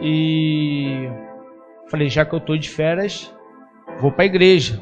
e 0.00 1.10
Falei, 1.90 2.08
já 2.08 2.24
que 2.24 2.32
eu 2.32 2.38
estou 2.38 2.56
de 2.56 2.70
férias, 2.70 3.34
vou 3.98 4.12
para 4.12 4.22
a 4.22 4.26
igreja. 4.26 4.80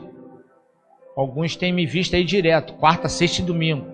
Alguns 1.17 1.57
têm 1.57 1.73
me 1.73 1.87
visto 1.87 2.15
aí 2.15 2.23
direto, 2.23 2.75
quarta, 2.75 3.09
sexta 3.09 3.41
e 3.41 3.45
domingo. 3.47 3.87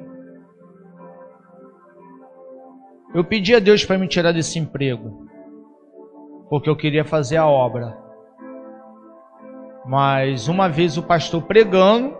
Eu 3.15 3.25
pedi 3.25 3.55
a 3.55 3.61
Deus 3.61 3.85
para 3.85 3.97
me 3.97 4.09
tirar 4.09 4.33
desse 4.33 4.59
emprego, 4.59 5.29
porque 6.51 6.69
eu 6.69 6.75
queria 6.75 7.05
fazer 7.05 7.37
a 7.37 7.47
obra. 7.47 7.97
Mas 9.85 10.49
uma 10.49 10.69
vez 10.69 10.97
o 10.97 11.03
pastor 11.03 11.43
pregando, 11.43 12.17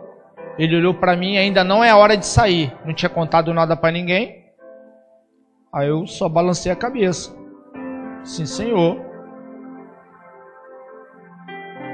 ele 0.59 0.77
olhou 0.77 0.95
para 0.95 1.17
mim, 1.17 1.37
ainda 1.37 1.65
não 1.65 1.83
é 1.83 1.95
hora 1.95 2.17
de 2.17 2.27
sair. 2.27 2.73
Não 2.85 2.95
tinha 2.95 3.09
contado 3.09 3.53
nada 3.55 3.77
para 3.77 3.91
ninguém. 3.91 4.45
Aí 5.73 5.89
eu 5.89 6.07
só 6.07 6.29
balancei 6.29 6.71
a 6.71 6.77
cabeça. 6.77 7.35
Sim, 8.23 8.47
Senhor. 8.47 8.99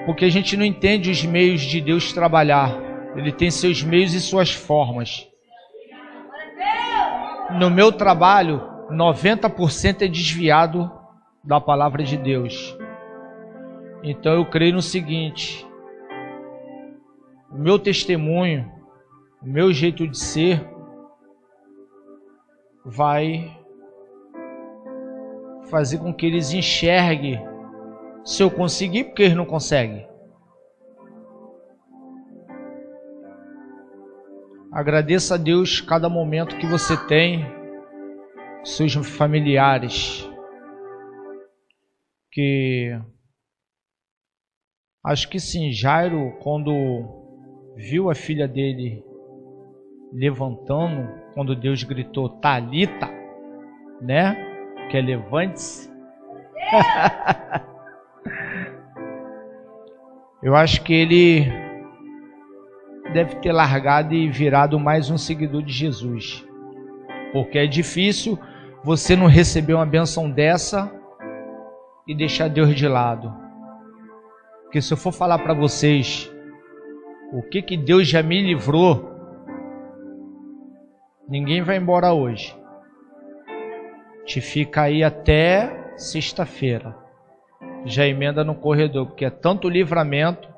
Porque 0.04 0.24
a 0.24 0.28
gente 0.28 0.56
não 0.56 0.64
entende 0.64 1.10
os 1.10 1.24
meios 1.24 1.60
de 1.62 1.80
Deus 1.80 2.12
trabalhar. 2.12 2.76
Ele 3.16 3.32
tem 3.32 3.50
seus 3.50 3.82
meios 3.82 4.12
e 4.12 4.20
suas 4.20 4.52
formas. 4.52 5.26
No 7.58 7.70
meu 7.70 7.90
trabalho, 7.90 8.62
90% 8.90 10.02
é 10.02 10.08
desviado 10.08 10.90
da 11.42 11.60
palavra 11.60 12.02
de 12.02 12.16
Deus. 12.16 12.76
Então 14.02 14.34
eu 14.34 14.46
creio 14.46 14.74
no 14.74 14.82
seguinte: 14.82 15.66
o 17.50 17.58
meu 17.58 17.78
testemunho, 17.78 18.70
o 19.42 19.46
meu 19.46 19.72
jeito 19.72 20.06
de 20.06 20.18
ser, 20.18 20.66
vai 22.84 23.56
fazer 25.70 25.98
com 25.98 26.12
que 26.12 26.26
eles 26.26 26.52
enxerguem 26.52 27.38
se 28.24 28.42
eu 28.42 28.50
conseguir, 28.50 29.04
porque 29.04 29.22
eles 29.22 29.36
não 29.36 29.46
conseguem. 29.46 30.08
Agradeça 34.72 35.34
a 35.34 35.38
Deus 35.38 35.80
cada 35.80 36.08
momento 36.08 36.56
que 36.56 36.66
você 36.66 36.96
tem 37.06 37.44
com 38.58 38.64
seus 38.64 38.94
familiares. 38.94 40.28
Que 42.30 42.96
acho 45.04 45.28
que 45.28 45.40
sim, 45.40 45.72
Jairo, 45.72 46.36
quando 46.40 46.72
viu 47.76 48.10
a 48.10 48.14
filha 48.14 48.46
dele 48.46 49.04
levantando, 50.12 51.08
quando 51.34 51.54
Deus 51.56 51.82
gritou 51.82 52.28
Talita, 52.28 53.08
né? 54.00 54.36
Que 54.90 54.96
é 54.96 55.00
levante-se. 55.00 55.90
Eu 60.42 60.56
acho 60.56 60.82
que 60.82 60.94
ele 60.94 61.46
deve 63.12 63.36
ter 63.36 63.52
largado 63.52 64.14
e 64.14 64.30
virado 64.30 64.80
mais 64.80 65.10
um 65.10 65.18
seguidor 65.18 65.62
de 65.62 65.72
Jesus. 65.72 66.46
Porque 67.32 67.58
é 67.58 67.66
difícil 67.66 68.38
você 68.82 69.14
não 69.14 69.26
receber 69.26 69.74
uma 69.74 69.84
benção 69.84 70.30
dessa 70.30 70.90
e 72.06 72.14
deixar 72.14 72.48
Deus 72.48 72.74
de 72.74 72.88
lado. 72.88 73.39
Porque 74.70 74.80
se 74.80 74.92
eu 74.92 74.96
for 74.96 75.10
falar 75.10 75.40
para 75.40 75.52
vocês 75.52 76.32
o 77.32 77.42
que 77.42 77.60
que 77.60 77.76
Deus 77.76 78.06
já 78.06 78.22
me 78.22 78.40
livrou, 78.40 79.10
ninguém 81.28 81.60
vai 81.60 81.76
embora 81.76 82.12
hoje. 82.12 82.56
Te 84.24 84.40
fica 84.40 84.82
aí 84.82 85.02
até 85.02 85.92
sexta-feira. 85.96 86.96
Já 87.84 88.06
emenda 88.06 88.44
no 88.44 88.54
corredor, 88.54 89.06
porque 89.06 89.24
é 89.24 89.30
tanto 89.30 89.68
livramento 89.68 90.48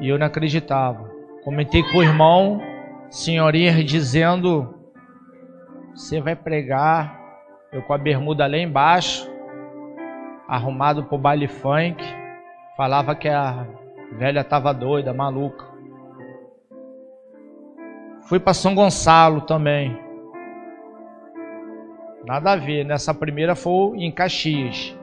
e 0.00 0.08
eu 0.08 0.18
não 0.18 0.26
acreditava. 0.26 1.06
Comentei 1.44 1.82
com 1.82 1.98
o 1.98 2.02
irmão, 2.02 2.62
senhorinha 3.10 3.84
dizendo: 3.84 4.74
Você 5.94 6.18
vai 6.18 6.34
pregar, 6.34 7.14
eu 7.74 7.82
com 7.82 7.92
a 7.92 7.98
bermuda 7.98 8.46
lá 8.46 8.56
embaixo, 8.56 9.30
arrumado 10.48 11.04
pro 11.04 11.18
baile 11.18 11.46
funk, 11.46 12.02
falava 12.80 13.14
que 13.14 13.28
a 13.28 13.66
velha 14.12 14.42
tava 14.42 14.72
doida, 14.72 15.12
maluca. 15.12 15.66
Fui 18.22 18.40
para 18.40 18.54
São 18.54 18.74
Gonçalo 18.74 19.42
também. 19.42 20.00
Nada 22.24 22.52
a 22.52 22.56
ver, 22.56 22.86
nessa 22.86 23.12
primeira 23.12 23.54
foi 23.54 23.98
em 23.98 24.10
Caxias. 24.10 24.96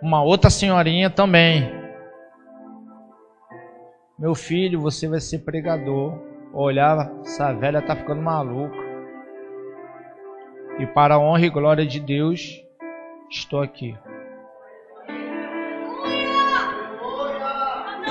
Uma 0.00 0.22
outra 0.22 0.48
senhorinha 0.48 1.10
também. 1.10 1.70
Meu 4.18 4.34
filho, 4.34 4.80
você 4.80 5.06
vai 5.06 5.20
ser 5.20 5.40
pregador. 5.40 6.18
Olhava, 6.50 7.12
essa 7.20 7.52
velha 7.52 7.82
tá 7.82 7.94
ficando 7.94 8.22
maluca. 8.22 8.78
E 10.78 10.86
para 10.86 11.16
a 11.16 11.18
honra 11.18 11.44
e 11.44 11.50
glória 11.50 11.84
de 11.84 12.00
Deus, 12.00 12.64
estou 13.30 13.60
aqui. 13.60 13.94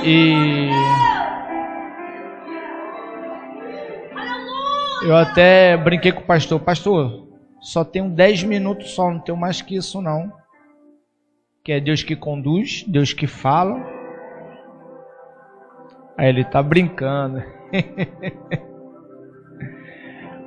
E 0.10 0.70
eu 5.04 5.18
até 5.18 5.76
brinquei 5.76 6.14
com 6.14 6.22
o 6.22 6.26
pastor, 6.26 6.62
pastor, 6.62 7.28
só 7.60 7.84
tenho 7.84 8.10
10 8.10 8.44
minutos 8.44 8.92
só, 8.92 9.12
não 9.12 9.20
tenho 9.20 9.38
mais 9.38 9.62
que 9.62 9.76
isso 9.76 10.02
não. 10.02 10.32
Que 11.62 11.74
é 11.74 11.82
Deus 11.82 12.04
que 12.04 12.16
conduz, 12.16 12.86
Deus 12.88 13.12
que 13.12 13.28
fala. 13.28 13.86
Aí 16.18 16.30
ele 16.30 16.46
tá 16.46 16.64
brincando. 16.64 17.44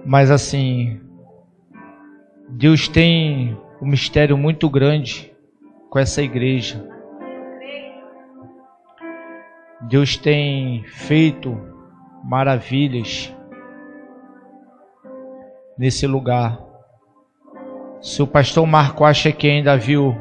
Mas 0.06 0.30
assim, 0.30 1.02
Deus 2.48 2.88
tem 2.88 3.60
um 3.82 3.86
mistério 3.86 4.38
muito 4.38 4.70
grande 4.70 5.30
com 5.90 5.98
essa 5.98 6.22
igreja. 6.22 6.99
Deus 9.82 10.16
tem 10.16 10.84
feito 10.84 11.58
maravilhas 12.24 13.34
nesse 15.78 16.06
lugar. 16.06 16.58
Se 18.00 18.22
o 18.22 18.26
pastor 18.26 18.66
Marco 18.66 19.04
acha 19.04 19.32
que 19.32 19.48
ainda 19.48 19.76
viu 19.76 20.16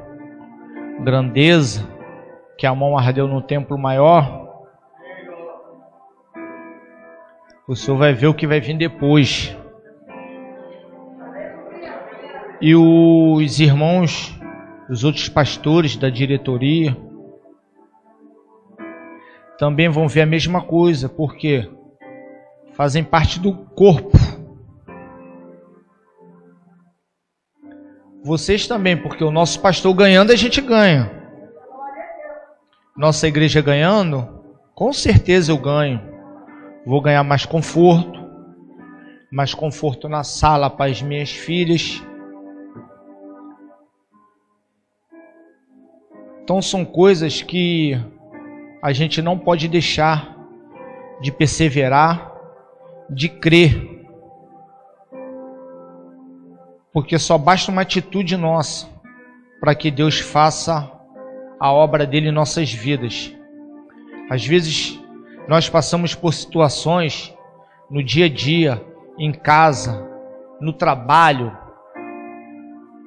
grandeza, 1.02 1.88
que 2.58 2.66
a 2.66 2.76
mão 2.76 2.98
ardeu 2.98 3.28
no 3.28 3.42
templo 3.42 3.78
maior, 3.78 4.50
O 7.70 7.76
senhor 7.76 7.98
vai 7.98 8.14
ver 8.14 8.26
o 8.26 8.34
que 8.34 8.48
vai 8.48 8.60
vir 8.60 8.76
depois. 8.76 9.56
E 12.60 12.74
os 12.74 13.60
irmãos, 13.60 14.36
os 14.90 15.04
outros 15.04 15.30
pastores 15.30 15.96
da 15.96 16.10
diretoria, 16.10 16.98
também 19.60 19.90
vão 19.90 20.08
ver 20.08 20.22
a 20.22 20.26
mesma 20.26 20.62
coisa, 20.62 21.10
porque 21.10 21.70
fazem 22.72 23.04
parte 23.04 23.42
do 23.42 23.54
corpo. 23.54 24.18
Vocês 28.24 28.66
também, 28.68 28.96
porque 28.96 29.22
o 29.22 29.32
nosso 29.32 29.60
pastor 29.60 29.94
ganhando, 29.94 30.32
a 30.32 30.36
gente 30.38 30.62
ganha. 30.62 31.12
Nossa 32.96 33.28
igreja 33.28 33.62
ganhando, 33.62 34.30
com 34.74 34.94
certeza 34.94 35.52
eu 35.52 35.58
ganho. 35.58 36.02
Vou 36.86 37.02
ganhar 37.02 37.24
mais 37.26 37.46
conforto, 37.46 38.18
mais 39.30 39.54
conforto 39.54 40.08
na 40.08 40.24
sala 40.24 40.70
para 40.70 40.90
as 40.90 41.02
minhas 41.02 41.32
filhas. 41.32 42.02
Então 46.44 46.62
são 46.62 46.86
coisas 46.86 47.42
que 47.42 48.02
a 48.82 48.94
gente 48.94 49.22
não 49.22 49.38
pode 49.38 49.68
deixar 49.68 50.38
de 51.22 51.32
perseverar, 51.32 52.34
de 53.10 53.28
crer. 53.28 54.06
Porque 56.94 57.20
só 57.20 57.38
basta 57.38 57.72
uma 57.72 57.82
atitude 57.82 58.38
nossa 58.38 58.88
para 59.60 59.76
que 59.76 59.92
Deus 59.92 60.20
faça 60.20 60.90
a 61.60 61.72
obra 61.72 62.06
dele 62.06 62.30
em 62.30 62.34
nossas 62.34 62.72
vidas. 62.72 63.36
Às 64.30 64.46
vezes 64.46 65.00
nós 65.48 65.68
passamos 65.68 66.16
por 66.16 66.34
situações 66.34 67.36
no 67.90 68.04
dia 68.04 68.26
a 68.26 68.30
dia, 68.30 68.86
em 69.18 69.32
casa, 69.34 70.08
no 70.62 70.72
trabalho, 70.72 71.56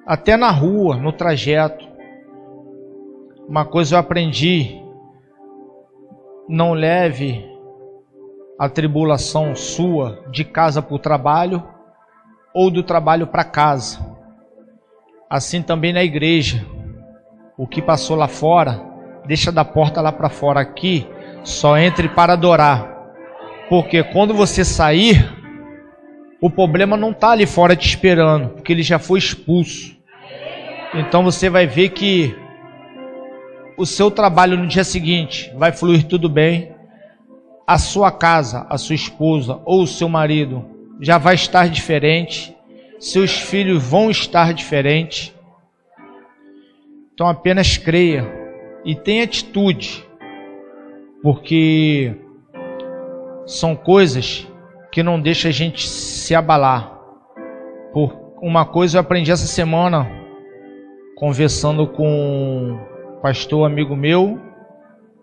até 0.07 0.37
na 0.37 0.51
rua, 0.51 0.97
no 0.97 1.13
trajeto. 1.13 1.87
Uma 3.49 3.65
coisa 3.65 3.95
eu 3.95 3.99
aprendi: 3.99 4.82
não 6.49 6.73
leve 6.73 7.49
a 8.59 8.69
tribulação 8.69 9.55
sua 9.55 10.25
de 10.31 10.45
casa 10.45 10.83
para 10.83 10.95
o 10.95 10.99
trabalho 10.99 11.63
ou 12.55 12.71
do 12.71 12.83
trabalho 12.83 13.27
para 13.27 13.45
casa. 13.45 13.99
Assim 15.29 15.63
também 15.63 15.93
na 15.93 16.05
igreja. 16.05 16.65
O 17.57 17.67
que 17.67 17.81
passou 17.81 18.17
lá 18.17 18.29
fora, 18.29 18.81
deixa 19.27 19.51
da 19.51 19.65
porta 19.65 20.01
lá 20.01 20.13
para 20.13 20.29
fora 20.29 20.61
aqui 20.61 21.07
só 21.43 21.77
entre 21.77 22.09
para 22.09 22.35
adorar. 22.35 22.89
Porque 23.69 24.03
quando 24.03 24.35
você 24.35 24.65
sair, 24.65 25.25
o 26.41 26.51
problema 26.51 26.97
não 26.97 27.11
está 27.11 27.31
ali 27.31 27.47
fora 27.47 27.77
te 27.77 27.89
esperando, 27.89 28.51
porque 28.51 28.73
ele 28.73 28.83
já 28.83 28.99
foi 28.99 29.19
expulso. 29.19 29.97
Então 30.95 31.23
você 31.23 31.49
vai 31.49 31.67
ver 31.67 31.91
que 31.91 32.37
o 33.77 33.87
seu 33.87 34.11
trabalho 34.11 34.57
no 34.57 34.67
dia 34.67 34.85
seguinte 34.85 35.53
vai 35.57 35.73
fluir 35.73 36.05
tudo 36.05 36.29
bem. 36.29 36.73
A 37.67 37.79
sua 37.79 38.11
casa, 38.11 38.67
a 38.69 38.77
sua 38.77 38.95
esposa 38.95 39.61
ou 39.65 39.83
o 39.83 39.87
seu 39.87 40.09
marido 40.09 40.65
já 41.01 41.19
vai 41.19 41.35
estar 41.35 41.69
diferente. 41.69 42.57
Seus 42.99 43.33
filhos 43.33 43.83
vão 43.83 44.11
estar 44.11 44.53
diferentes. 44.53 45.35
Então 47.15 47.27
apenas 47.27 47.77
creia 47.77 48.27
e 48.85 48.95
tenha 48.95 49.25
atitude 49.25 50.05
porque 51.23 52.15
são 53.47 53.77
coisas 53.77 54.47
que 54.91 55.03
não 55.03 55.21
deixam 55.21 55.49
a 55.49 55.53
gente 55.53 55.89
se 55.89 56.35
abalar. 56.35 56.99
Por 57.93 58.35
uma 58.41 58.65
coisa 58.65 58.97
eu 58.97 59.01
aprendi 59.01 59.31
essa 59.31 59.47
semana 59.47 60.11
conversando 61.17 61.87
com 61.87 62.92
pastor 63.23 63.65
amigo 63.65 63.95
meu 63.95 64.41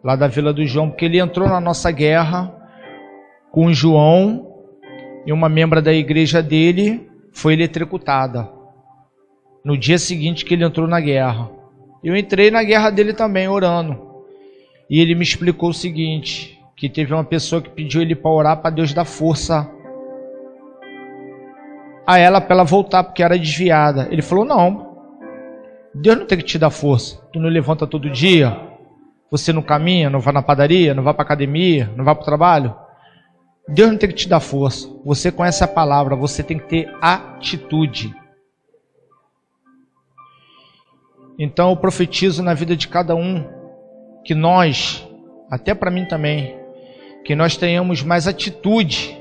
lá 0.02 0.16
da 0.16 0.26
Vila 0.26 0.54
do 0.54 0.66
João, 0.66 0.90
porque 0.90 1.04
ele 1.04 1.20
entrou 1.20 1.50
na 1.50 1.60
nossa 1.60 1.92
guerra 1.92 2.50
com 3.52 3.74
João 3.74 4.48
e 5.26 5.34
uma 5.34 5.50
membra 5.50 5.82
da 5.82 5.92
igreja 5.92 6.42
dele 6.42 7.10
foi 7.34 7.54
eletrocutada. 7.54 8.50
No 9.66 9.78
dia 9.78 9.98
seguinte 9.98 10.46
que 10.46 10.54
ele 10.54 10.64
entrou 10.64 10.88
na 10.88 11.02
guerra. 11.02 11.52
Eu 12.02 12.16
entrei 12.16 12.50
na 12.50 12.64
guerra 12.64 12.90
dele 12.90 13.12
também 13.12 13.50
orando. 13.50 14.00
E 14.90 15.02
ele 15.02 15.14
me 15.14 15.24
explicou 15.24 15.72
o 15.72 15.74
seguinte: 15.74 16.58
que 16.78 16.88
teve 16.88 17.14
uma 17.14 17.26
pessoa 17.26 17.62
que 17.62 17.70
pediu 17.70 18.02
ele 18.02 18.16
para 18.16 18.32
orar 18.32 18.62
para 18.62 18.70
Deus 18.70 18.94
dar 18.94 19.04
força 19.04 19.70
a 22.08 22.18
ela 22.18 22.40
para 22.40 22.56
ela 22.56 22.64
voltar 22.64 23.04
porque 23.04 23.22
era 23.22 23.38
desviada. 23.38 24.08
Ele 24.10 24.22
falou: 24.22 24.46
"Não. 24.46 24.89
Deus 26.02 26.18
não 26.18 26.26
tem 26.26 26.38
que 26.38 26.46
te 26.46 26.58
dar 26.58 26.70
força. 26.70 27.18
Tu 27.34 27.40
não 27.40 27.50
levanta 27.50 27.86
todo 27.86 28.10
dia, 28.10 28.58
você 29.30 29.52
não 29.52 29.62
caminha, 29.62 30.10
não 30.10 30.22
vai 30.22 30.34
na 30.34 30.42
padaria, 30.42 30.94
não 30.94 31.04
vai 31.04 31.14
para 31.14 31.24
academia, 31.24 31.92
não 31.96 32.06
vai 32.06 32.16
para 32.16 32.22
o 32.22 32.26
trabalho. 32.26 32.74
Deus 33.68 33.92
não 33.92 33.98
tem 33.98 34.10
que 34.10 34.16
te 34.16 34.30
dar 34.30 34.40
força. 34.40 34.90
Você 35.04 35.30
conhece 35.30 35.62
a 35.62 35.68
palavra, 35.68 36.16
você 36.16 36.42
tem 36.42 36.58
que 36.58 36.68
ter 36.68 36.98
atitude. 37.02 38.16
Então 41.38 41.70
eu 41.70 41.76
profetizo 41.76 42.42
na 42.42 42.54
vida 42.54 42.78
de 42.78 42.88
cada 42.88 43.14
um 43.14 43.46
que 44.24 44.34
nós, 44.34 45.06
até 45.52 45.76
para 45.76 45.92
mim 45.92 46.06
também, 46.06 46.58
que 47.26 47.36
nós 47.36 47.58
tenhamos 47.58 48.02
mais 48.02 48.26
atitude 48.26 49.18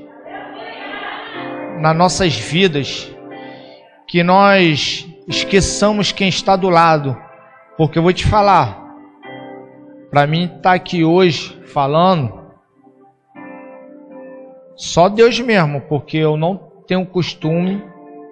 nas 1.81 1.95
nossas 1.95 2.35
vidas, 2.35 3.13
que 4.07 4.23
nós 4.23 5.08
esqueçamos 5.29 6.11
quem 6.11 6.27
está 6.27 6.55
do 6.55 6.69
lado, 6.69 7.15
porque 7.77 7.99
eu 7.99 8.03
vou 8.03 8.11
te 8.11 8.25
falar, 8.25 8.83
para 10.09 10.25
mim 10.25 10.45
estar 10.45 10.61
tá 10.61 10.73
aqui 10.73 11.05
hoje 11.05 11.61
falando, 11.67 12.33
só 14.75 15.07
Deus 15.07 15.39
mesmo, 15.39 15.81
porque 15.81 16.17
eu 16.17 16.35
não 16.35 16.57
tenho 16.87 17.05
costume, 17.05 17.83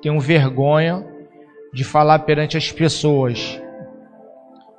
tenho 0.02 0.20
vergonha 0.20 1.06
de 1.72 1.84
falar 1.84 2.20
perante 2.20 2.58
as 2.58 2.72
pessoas. 2.72 3.62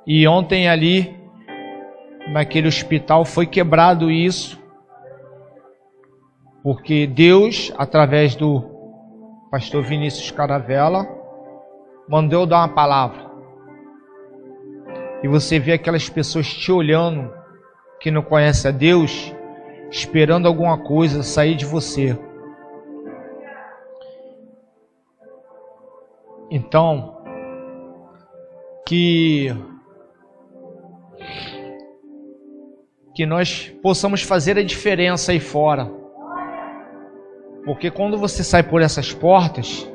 E 0.05 0.27
ontem 0.27 0.67
ali, 0.67 1.15
naquele 2.33 2.67
hospital, 2.67 3.23
foi 3.23 3.45
quebrado 3.45 4.11
isso, 4.11 4.61
porque 6.61 7.07
Deus, 7.07 7.71
através 7.77 8.35
do 8.35 8.61
pastor 9.49 9.83
Vinícius 9.83 10.31
Caravela, 10.31 11.18
mandou 12.09 12.47
dar 12.47 12.61
uma 12.61 12.69
palavra. 12.69 13.29
E 15.21 15.27
você 15.27 15.59
vê 15.59 15.73
aquelas 15.73 16.09
pessoas 16.09 16.47
te 16.51 16.71
olhando 16.71 17.31
que 17.99 18.09
não 18.09 18.23
conhece 18.23 18.67
a 18.67 18.71
Deus, 18.71 19.31
esperando 19.91 20.47
alguma 20.47 20.79
coisa 20.79 21.21
sair 21.21 21.55
de 21.55 21.65
você. 21.65 22.17
Então, 26.49 27.21
que 28.87 29.55
que 33.13 33.25
nós 33.25 33.71
possamos 33.83 34.23
fazer 34.23 34.57
a 34.57 34.63
diferença 34.63 35.31
aí 35.31 35.39
fora. 35.41 35.91
Porque 37.65 37.91
quando 37.91 38.17
você 38.17 38.43
sai 38.43 38.63
por 38.63 38.81
essas 38.81 39.13
portas, 39.13 39.85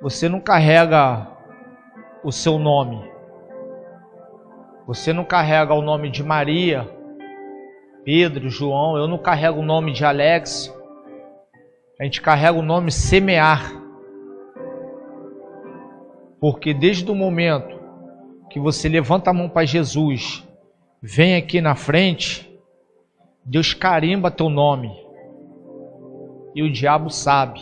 você 0.00 0.28
não 0.28 0.40
carrega 0.40 1.26
o 2.24 2.32
seu 2.32 2.58
nome. 2.58 3.10
Você 4.86 5.12
não 5.12 5.24
carrega 5.24 5.74
o 5.74 5.82
nome 5.82 6.10
de 6.10 6.22
Maria, 6.22 6.88
Pedro, 8.04 8.48
João, 8.48 8.96
eu 8.96 9.06
não 9.06 9.18
carrego 9.18 9.60
o 9.60 9.64
nome 9.64 9.92
de 9.92 10.04
Alex. 10.04 10.74
A 12.00 12.04
gente 12.04 12.22
carrega 12.22 12.58
o 12.58 12.62
nome 12.62 12.90
semear. 12.90 13.72
Porque 16.40 16.72
desde 16.72 17.10
o 17.10 17.14
momento 17.14 17.78
que 18.48 18.58
você 18.58 18.88
levanta 18.88 19.30
a 19.30 19.34
mão 19.34 19.48
para 19.48 19.66
Jesus 19.66 20.48
vem 21.02 21.36
aqui 21.36 21.60
na 21.60 21.74
frente, 21.74 22.50
Deus 23.44 23.74
carimba 23.74 24.30
teu 24.30 24.48
nome. 24.48 24.90
E 26.54 26.62
o 26.62 26.72
diabo 26.72 27.10
sabe. 27.10 27.60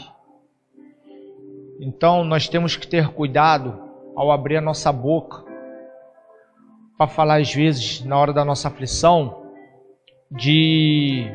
Então 1.81 2.25
nós 2.25 2.49
temos 2.49 2.77
que 2.77 2.87
ter 2.87 3.09
cuidado 3.09 3.79
ao 4.17 4.33
abrir 4.33 4.57
a 4.57 4.61
nossa 4.61 4.93
boca 4.93 5.45
para 6.97 7.07
falar 7.07 7.41
às 7.41 7.55
vezes 7.55 8.05
na 8.05 8.19
hora 8.19 8.33
da 8.33 8.45
nossa 8.45 8.69
aflição 8.69 9.43
de 10.31 11.33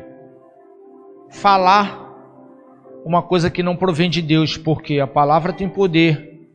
falar 1.30 2.12
uma 3.04 3.22
coisa 3.22 3.50
que 3.50 3.62
não 3.62 3.76
provém 3.76 4.08
de 4.08 4.22
Deus, 4.22 4.56
porque 4.56 5.00
a 5.00 5.06
palavra 5.06 5.52
tem 5.52 5.68
poder. 5.68 6.48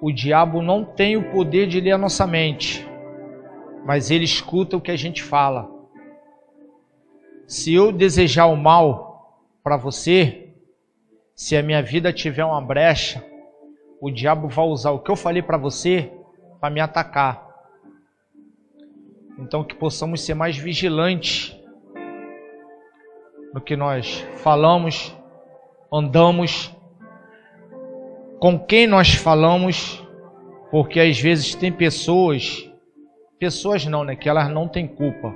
O 0.00 0.12
diabo 0.12 0.60
não 0.60 0.84
tem 0.84 1.16
o 1.16 1.30
poder 1.30 1.66
de 1.66 1.80
ler 1.80 1.92
a 1.92 1.98
nossa 1.98 2.26
mente 2.26 2.86
mas 3.86 4.10
ele 4.10 4.24
escuta 4.24 4.76
o 4.76 4.80
que 4.80 4.90
a 4.90 4.96
gente 4.96 5.22
fala. 5.22 5.70
Se 7.46 7.72
eu 7.72 7.92
desejar 7.92 8.46
o 8.46 8.56
mal 8.56 9.40
para 9.62 9.76
você, 9.76 10.45
se 11.36 11.56
a 11.56 11.62
minha 11.62 11.82
vida 11.82 12.12
tiver 12.12 12.44
uma 12.44 12.60
brecha, 12.60 13.24
o 14.00 14.10
diabo 14.10 14.48
vai 14.48 14.64
usar 14.64 14.90
o 14.90 14.98
que 14.98 15.10
eu 15.10 15.14
falei 15.14 15.42
para 15.42 15.56
você 15.56 16.10
para 16.60 16.70
me 16.70 16.80
atacar. 16.80 17.46
Então 19.38 19.62
que 19.62 19.74
possamos 19.74 20.22
ser 20.22 20.34
mais 20.34 20.56
vigilantes 20.56 21.56
no 23.54 23.60
que 23.60 23.76
nós 23.76 24.26
falamos, 24.42 25.14
andamos, 25.92 26.74
com 28.40 28.58
quem 28.58 28.86
nós 28.86 29.14
falamos, 29.14 30.02
porque 30.70 30.98
às 30.98 31.20
vezes 31.20 31.54
tem 31.54 31.70
pessoas 31.70 32.66
Pessoas 33.38 33.84
não, 33.84 34.02
né? 34.02 34.16
Que 34.16 34.28
elas 34.28 34.50
não 34.50 34.66
têm 34.66 34.86
culpa. 34.86 35.34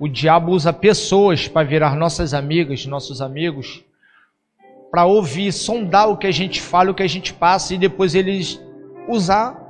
O 0.00 0.08
diabo 0.08 0.50
usa 0.50 0.72
pessoas 0.72 1.46
para 1.46 1.66
virar 1.66 1.94
nossas 1.94 2.34
amigas, 2.34 2.84
nossos 2.86 3.22
amigos, 3.22 3.84
para 4.94 5.06
ouvir, 5.06 5.50
sondar 5.50 6.08
o 6.08 6.16
que 6.16 6.28
a 6.28 6.30
gente 6.30 6.62
fala, 6.62 6.92
o 6.92 6.94
que 6.94 7.02
a 7.02 7.08
gente 7.08 7.34
passa 7.34 7.74
e 7.74 7.78
depois 7.78 8.14
eles 8.14 8.62
usar 9.08 9.60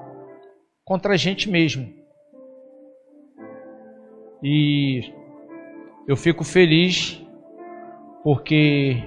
contra 0.85 1.15
a 1.15 1.17
gente 1.17 1.49
mesmo. 1.49 1.91
E 4.43 5.01
eu 6.07 6.15
fico 6.15 6.45
feliz 6.45 7.25
porque 8.23 9.03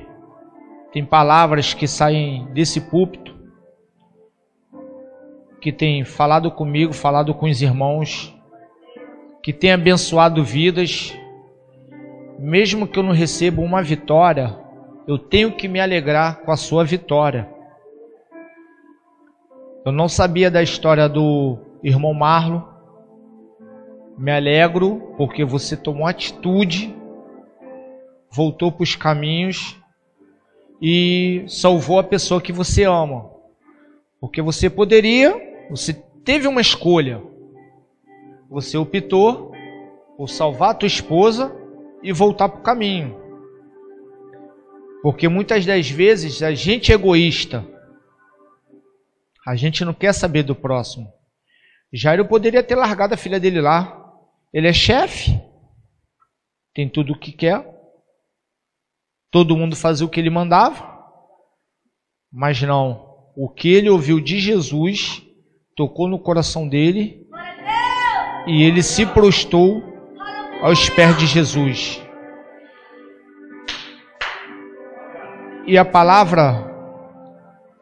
tem 0.92 1.06
palavras 1.06 1.76
que 1.76 1.88
saem 1.88 2.48
desse 2.52 2.82
púlpito 2.82 3.38
que 5.62 5.72
tem 5.72 6.04
falado 6.04 6.50
comigo, 6.50 6.94
falado 6.94 7.32
com 7.36 7.46
os 7.46 7.62
irmãos, 7.62 8.36
que 9.44 9.54
tem 9.54 9.72
abençoado 9.72 10.44
vidas. 10.44 11.16
Mesmo 12.40 12.88
que 12.88 12.98
eu 12.98 13.04
não 13.04 13.14
receba 13.14 13.62
uma 13.62 13.84
vitória, 13.84 14.66
eu 15.08 15.18
tenho 15.18 15.56
que 15.56 15.68
me 15.68 15.80
alegrar 15.80 16.42
com 16.42 16.52
a 16.52 16.58
sua 16.58 16.84
vitória. 16.84 17.50
Eu 19.86 19.92
não 19.92 20.10
sabia 20.10 20.52
da 20.52 20.62
história 20.62 21.08
do 21.08 21.58
irmão 21.82 22.14
Marlo. 22.14 22.68
Me 24.18 24.32
alegro 24.32 25.14
porque 25.16 25.46
você 25.46 25.78
tomou 25.78 26.06
atitude, 26.06 26.94
voltou 28.30 28.72
para 28.72 28.84
os 28.84 28.96
caminhos 28.96 29.80
e 30.82 31.46
salvou 31.48 32.00
a 32.00 32.04
pessoa 32.04 32.42
que 32.42 32.52
você 32.52 32.84
ama. 32.84 33.30
Porque 34.20 34.42
você 34.42 34.70
poderia 34.70 35.48
você 35.70 35.94
teve 36.24 36.48
uma 36.48 36.62
escolha. 36.62 37.22
Você 38.50 38.78
optou 38.78 39.52
por 40.16 40.30
salvar 40.30 40.72
a 40.72 40.74
tua 40.74 40.88
esposa 40.88 41.54
e 42.02 42.12
voltar 42.14 42.50
para 42.50 42.60
o 42.60 42.64
caminho. 42.64 43.27
Porque 45.02 45.28
muitas 45.28 45.66
das 45.66 45.90
vezes 45.90 46.42
a 46.42 46.54
gente 46.54 46.92
é 46.92 46.96
egoísta. 46.96 47.66
A 49.46 49.56
gente 49.56 49.86
não 49.86 49.94
quer 49.94 50.14
saber 50.14 50.44
do 50.44 50.56
próximo. 50.56 51.12
Jairo 51.94 52.28
poderia 52.28 52.64
ter 52.64 52.76
largado 52.76 53.14
a 53.14 53.18
filha 53.18 53.40
dele 53.40 53.62
lá. 53.62 54.14
Ele 54.54 54.68
é 54.68 54.74
chefe. 54.74 55.40
Tem 56.74 56.90
tudo 56.90 57.14
o 57.14 57.18
que 57.18 57.32
quer. 57.32 57.66
Todo 59.32 59.56
mundo 59.56 59.76
fazia 59.76 60.06
o 60.06 60.10
que 60.10 60.20
ele 60.20 60.30
mandava. 60.30 60.98
Mas 62.32 62.62
não. 62.62 63.16
O 63.36 63.50
que 63.50 63.70
ele 63.70 63.90
ouviu 63.90 64.20
de 64.20 64.40
Jesus 64.40 65.24
tocou 65.76 66.08
no 66.08 66.20
coração 66.20 66.68
dele 66.68 67.26
e 68.48 68.64
ele 68.64 68.82
se 68.82 69.06
prostou 69.06 69.84
aos 70.62 70.90
pés 70.90 71.18
de 71.18 71.28
Jesus. 71.28 72.02
E 75.68 75.78
a 75.78 75.84
palavra 75.84 76.66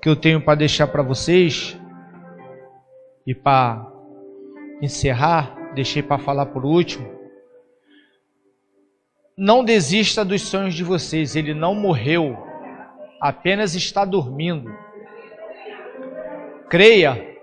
que 0.02 0.10
eu 0.10 0.16
tenho 0.16 0.42
para 0.42 0.56
deixar 0.56 0.88
para 0.88 1.04
vocês 1.04 1.80
e 3.28 3.36
para 3.36 3.86
encerrar, 4.82 5.56
deixei 5.76 6.02
para 6.02 6.18
falar 6.18 6.48
por 6.48 6.66
último. 6.66 7.08
Não 9.38 9.64
desista 9.64 10.26
dos 10.26 10.42
sonhos 10.42 10.74
de 10.74 10.84
vocês, 10.84 11.36
ele 11.36 11.54
não 11.54 11.76
morreu, 11.76 12.36
apenas 13.22 13.76
está 13.76 14.04
dormindo. 14.04 14.76
Creia 16.68 17.38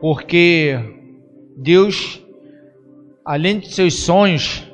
porque 0.00 0.78
Deus, 1.54 2.24
além 3.22 3.58
de 3.58 3.74
seus 3.74 3.92
sonhos, 4.04 4.66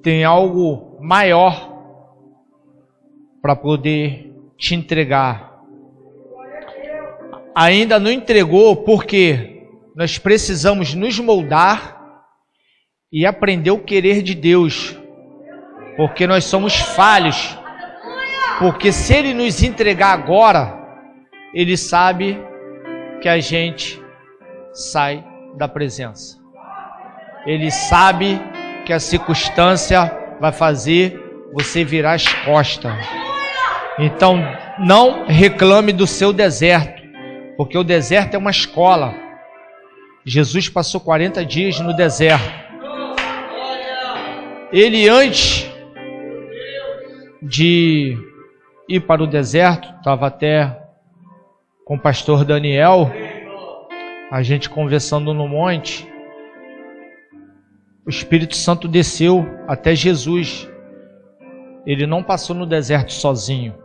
tem 0.00 0.22
algo 0.22 0.96
maior 1.00 1.73
para 3.44 3.54
poder 3.54 4.32
te 4.56 4.74
entregar. 4.74 5.60
Ainda 7.54 8.00
não 8.00 8.10
entregou 8.10 8.74
porque 8.74 9.68
nós 9.94 10.16
precisamos 10.16 10.94
nos 10.94 11.20
moldar 11.20 11.94
e 13.12 13.26
aprender 13.26 13.70
o 13.70 13.78
querer 13.78 14.22
de 14.22 14.34
Deus, 14.34 14.98
porque 15.94 16.26
nós 16.26 16.44
somos 16.44 16.74
falhos. 16.74 17.58
Porque 18.58 18.90
se 18.90 19.12
Ele 19.12 19.34
nos 19.34 19.62
entregar 19.62 20.14
agora, 20.14 20.82
Ele 21.52 21.76
sabe 21.76 22.38
que 23.20 23.28
a 23.28 23.40
gente 23.40 24.02
sai 24.72 25.22
da 25.54 25.68
presença. 25.68 26.38
Ele 27.44 27.70
sabe 27.70 28.40
que 28.86 28.92
a 28.94 28.98
circunstância 28.98 30.10
vai 30.40 30.50
fazer 30.50 31.22
você 31.52 31.84
virar 31.84 32.14
as 32.14 32.26
costas. 32.26 33.23
Então, 33.98 34.38
não 34.78 35.26
reclame 35.26 35.92
do 35.92 36.06
seu 36.06 36.32
deserto, 36.32 37.02
porque 37.56 37.78
o 37.78 37.84
deserto 37.84 38.34
é 38.34 38.38
uma 38.38 38.50
escola. 38.50 39.14
Jesus 40.24 40.68
passou 40.68 41.00
40 41.00 41.44
dias 41.44 41.78
no 41.78 41.94
deserto. 41.94 42.64
Ele, 44.72 45.08
antes 45.08 45.70
de 47.40 48.16
ir 48.88 49.00
para 49.00 49.22
o 49.22 49.26
deserto, 49.26 49.94
estava 49.98 50.26
até 50.26 50.76
com 51.84 51.94
o 51.94 52.00
pastor 52.00 52.44
Daniel, 52.44 53.12
a 54.30 54.42
gente 54.42 54.68
conversando 54.68 55.32
no 55.32 55.46
monte. 55.46 56.08
O 58.04 58.10
Espírito 58.10 58.56
Santo 58.56 58.88
desceu 58.88 59.46
até 59.68 59.94
Jesus. 59.94 60.68
Ele 61.86 62.06
não 62.06 62.22
passou 62.22 62.56
no 62.56 62.66
deserto 62.66 63.12
sozinho. 63.12 63.83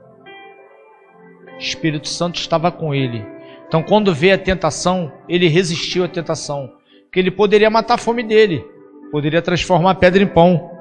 O 1.60 1.62
Espírito 1.62 2.08
Santo 2.08 2.40
estava 2.40 2.72
com 2.72 2.96
ele. 2.96 3.26
Então, 3.68 3.84
quando 3.84 4.16
veio 4.16 4.34
a 4.34 4.38
tentação, 4.38 5.12
ele 5.28 5.50
resistiu 5.50 6.06
à 6.06 6.08
tentação. 6.08 6.72
Porque 7.04 7.20
ele 7.20 7.30
poderia 7.30 7.70
matar 7.70 7.96
a 7.96 7.98
fome 7.98 8.24
dele, 8.24 8.66
poderia 9.12 9.42
transformar 9.42 9.92
a 9.92 9.96
pedra 9.96 10.24
em 10.24 10.28
pão. 10.28 10.72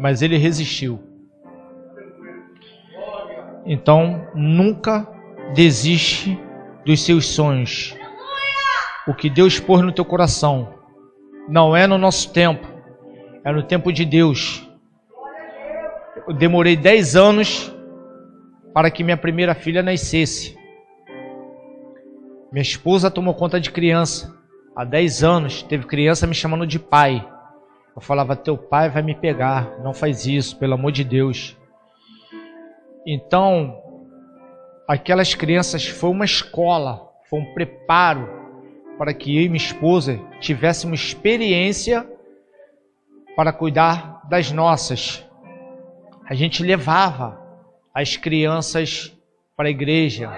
Mas 0.00 0.22
ele 0.22 0.38
resistiu. 0.38 0.98
Então, 3.66 4.26
nunca 4.34 5.06
desiste 5.54 6.40
dos 6.86 7.04
seus 7.04 7.26
sonhos. 7.26 7.94
O 9.06 9.12
que 9.12 9.28
Deus 9.28 9.60
pôs 9.60 9.82
no 9.82 9.92
teu 9.92 10.04
coração 10.04 10.72
não 11.46 11.76
é 11.76 11.86
no 11.86 11.98
nosso 11.98 12.32
tempo, 12.32 12.66
é 13.44 13.52
no 13.52 13.62
tempo 13.62 13.92
de 13.92 14.06
Deus. 14.06 14.66
Eu 16.26 16.32
demorei 16.32 16.74
10 16.74 17.16
anos 17.16 17.77
para 18.78 18.92
que 18.92 19.02
minha 19.02 19.16
primeira 19.16 19.56
filha 19.56 19.82
nascesse. 19.82 20.56
Minha 22.52 22.62
esposa 22.62 23.10
tomou 23.10 23.34
conta 23.34 23.58
de 23.58 23.72
criança. 23.72 24.32
Há 24.76 24.84
10 24.84 25.24
anos 25.24 25.62
teve 25.64 25.84
criança 25.84 26.28
me 26.28 26.34
chamando 26.34 26.64
de 26.64 26.78
pai. 26.78 27.28
Eu 27.96 28.00
falava: 28.00 28.36
Teu 28.36 28.56
pai 28.56 28.88
vai 28.88 29.02
me 29.02 29.16
pegar. 29.16 29.80
Não 29.82 29.92
faz 29.92 30.26
isso, 30.26 30.56
pelo 30.60 30.74
amor 30.74 30.92
de 30.92 31.02
Deus. 31.02 31.56
Então, 33.04 33.82
aquelas 34.86 35.34
crianças 35.34 35.84
foi 35.84 36.10
uma 36.10 36.24
escola, 36.24 37.10
foi 37.28 37.40
um 37.40 37.54
preparo 37.54 38.28
para 38.96 39.12
que 39.12 39.36
eu 39.36 39.42
e 39.42 39.48
minha 39.48 39.56
esposa 39.56 40.20
tivéssemos 40.38 41.00
experiência 41.00 42.08
para 43.34 43.52
cuidar 43.52 44.22
das 44.28 44.52
nossas. 44.52 45.26
A 46.24 46.34
gente 46.36 46.62
levava 46.62 47.47
as 47.98 48.16
crianças 48.16 49.12
para 49.56 49.66
a 49.66 49.70
igreja. 49.70 50.30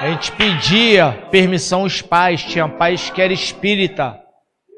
A 0.00 0.10
gente 0.10 0.32
pedia 0.32 1.12
permissão 1.30 1.82
aos 1.82 2.02
pais, 2.02 2.42
tinha 2.42 2.68
pais 2.68 3.10
que 3.10 3.22
era 3.22 3.32
espírita. 3.32 4.20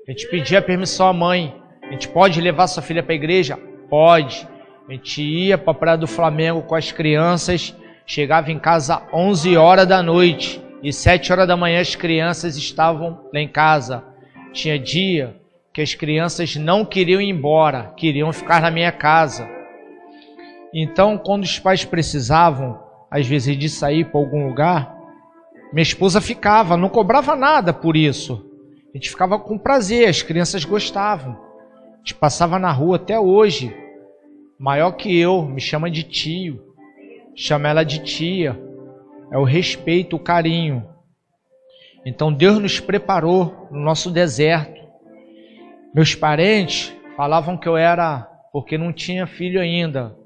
A 0.06 0.10
gente 0.10 0.28
pedia 0.28 0.60
permissão 0.60 1.08
à 1.08 1.12
mãe. 1.14 1.56
A 1.82 1.90
gente 1.90 2.06
pode 2.06 2.38
levar 2.38 2.66
sua 2.66 2.82
filha 2.82 3.02
para 3.02 3.14
a 3.14 3.16
igreja? 3.16 3.56
Pode. 3.88 4.46
A 4.86 4.92
gente 4.92 5.22
ia 5.22 5.56
para 5.56 5.70
a 5.70 5.74
Praia 5.74 5.96
do 5.96 6.06
Flamengo 6.06 6.60
com 6.60 6.74
as 6.74 6.92
crianças, 6.92 7.74
chegava 8.04 8.52
em 8.52 8.58
casa 8.58 9.02
11 9.10 9.56
horas 9.56 9.86
da 9.86 10.02
noite 10.02 10.62
e 10.82 10.92
7 10.92 11.32
horas 11.32 11.48
da 11.48 11.56
manhã 11.56 11.80
as 11.80 11.94
crianças 11.94 12.58
estavam 12.58 13.22
lá 13.32 13.40
em 13.40 13.48
casa. 13.48 14.04
Tinha 14.52 14.78
dia 14.78 15.34
que 15.72 15.80
as 15.80 15.94
crianças 15.94 16.56
não 16.56 16.84
queriam 16.84 17.22
ir 17.22 17.30
embora, 17.30 17.94
queriam 17.96 18.30
ficar 18.34 18.60
na 18.60 18.70
minha 18.70 18.92
casa. 18.92 19.57
Então, 20.72 21.16
quando 21.16 21.44
os 21.44 21.58
pais 21.58 21.84
precisavam, 21.84 22.78
às 23.10 23.26
vezes, 23.26 23.56
de 23.56 23.68
sair 23.68 24.04
para 24.04 24.20
algum 24.20 24.46
lugar, 24.48 24.94
minha 25.72 25.82
esposa 25.82 26.20
ficava, 26.20 26.76
não 26.76 26.88
cobrava 26.88 27.34
nada 27.34 27.72
por 27.72 27.96
isso. 27.96 28.44
A 28.92 28.96
gente 28.96 29.10
ficava 29.10 29.38
com 29.38 29.58
prazer, 29.58 30.08
as 30.08 30.22
crianças 30.22 30.64
gostavam. 30.64 31.38
A 31.94 31.96
gente 31.98 32.14
passava 32.14 32.58
na 32.58 32.72
rua 32.72 32.96
até 32.96 33.18
hoje 33.18 33.74
maior 34.58 34.92
que 34.92 35.16
eu, 35.16 35.42
me 35.42 35.60
chama 35.60 35.90
de 35.90 36.02
tio, 36.02 36.60
chama 37.34 37.68
ela 37.68 37.84
de 37.84 38.02
tia. 38.02 38.58
É 39.30 39.38
o 39.38 39.44
respeito, 39.44 40.16
o 40.16 40.18
carinho. 40.18 40.88
Então 42.04 42.32
Deus 42.32 42.58
nos 42.58 42.80
preparou 42.80 43.68
no 43.70 43.78
nosso 43.78 44.10
deserto. 44.10 44.80
Meus 45.94 46.14
parentes 46.14 46.94
falavam 47.16 47.56
que 47.56 47.68
eu 47.68 47.76
era 47.76 48.22
porque 48.52 48.78
não 48.78 48.92
tinha 48.92 49.26
filho 49.26 49.60
ainda. 49.60 50.16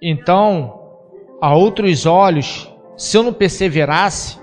Então, 0.00 0.80
a 1.40 1.54
outros 1.54 2.06
olhos, 2.06 2.72
se 2.96 3.16
eu 3.16 3.22
não 3.22 3.32
perseverasse, 3.32 4.38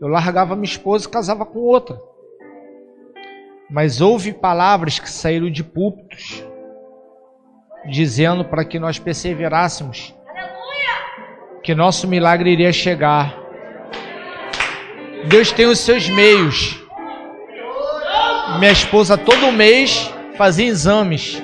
eu 0.00 0.08
largava 0.08 0.54
minha 0.54 0.64
esposa 0.64 1.06
e 1.06 1.10
casava 1.10 1.46
com 1.46 1.60
outra. 1.60 2.00
Mas 3.70 4.00
houve 4.00 4.32
palavras 4.32 4.98
que 4.98 5.08
saíram 5.08 5.50
de 5.50 5.64
púlpitos 5.64 6.44
dizendo 7.86 8.44
para 8.44 8.64
que 8.64 8.78
nós 8.78 8.98
perseverássemos, 8.98 10.14
que 11.62 11.74
nosso 11.74 12.08
milagre 12.08 12.50
iria 12.50 12.72
chegar. 12.72 13.38
Deus 15.28 15.52
tem 15.52 15.66
os 15.66 15.78
seus 15.78 16.08
meios. 16.08 16.82
Minha 18.58 18.72
esposa 18.72 19.16
todo 19.18 19.52
mês 19.52 20.12
fazia 20.36 20.66
exames 20.66 21.42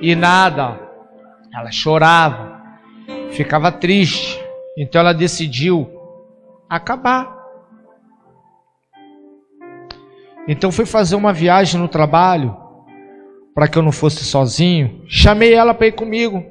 e 0.00 0.14
nada. 0.14 0.85
Ela 1.56 1.72
chorava, 1.72 2.60
ficava 3.30 3.72
triste. 3.72 4.38
Então 4.76 5.00
ela 5.00 5.14
decidiu 5.14 5.88
acabar. 6.68 7.34
Então 10.46 10.70
fui 10.70 10.84
fazer 10.84 11.16
uma 11.16 11.32
viagem 11.32 11.80
no 11.80 11.88
trabalho 11.88 12.54
para 13.54 13.66
que 13.66 13.78
eu 13.78 13.82
não 13.82 13.90
fosse 13.90 14.22
sozinho. 14.22 15.02
Chamei 15.08 15.54
ela 15.54 15.72
para 15.72 15.86
ir 15.86 15.92
comigo. 15.92 16.44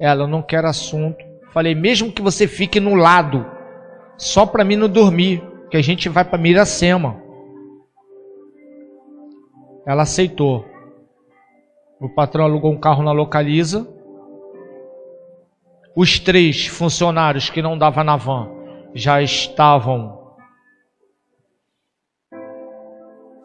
Ela 0.00 0.26
não 0.26 0.40
quer 0.40 0.64
assunto. 0.64 1.18
Falei, 1.52 1.74
mesmo 1.74 2.12
que 2.12 2.22
você 2.22 2.46
fique 2.46 2.78
no 2.78 2.94
lado, 2.94 3.44
só 4.16 4.46
para 4.46 4.64
mim 4.64 4.76
não 4.76 4.88
dormir, 4.88 5.42
que 5.70 5.76
a 5.76 5.82
gente 5.82 6.08
vai 6.08 6.24
para 6.24 6.38
Miracema. 6.38 7.20
Ela 9.86 10.02
aceitou. 10.02 10.64
O 12.00 12.08
patrão 12.08 12.44
alugou 12.44 12.72
um 12.72 12.78
carro 12.78 13.02
na 13.02 13.12
Localiza. 13.12 13.93
Os 15.96 16.18
três 16.18 16.66
funcionários 16.66 17.50
que 17.50 17.62
não 17.62 17.78
davam 17.78 18.04
na 18.04 18.16
van 18.16 18.48
já 18.94 19.22
estavam 19.22 20.24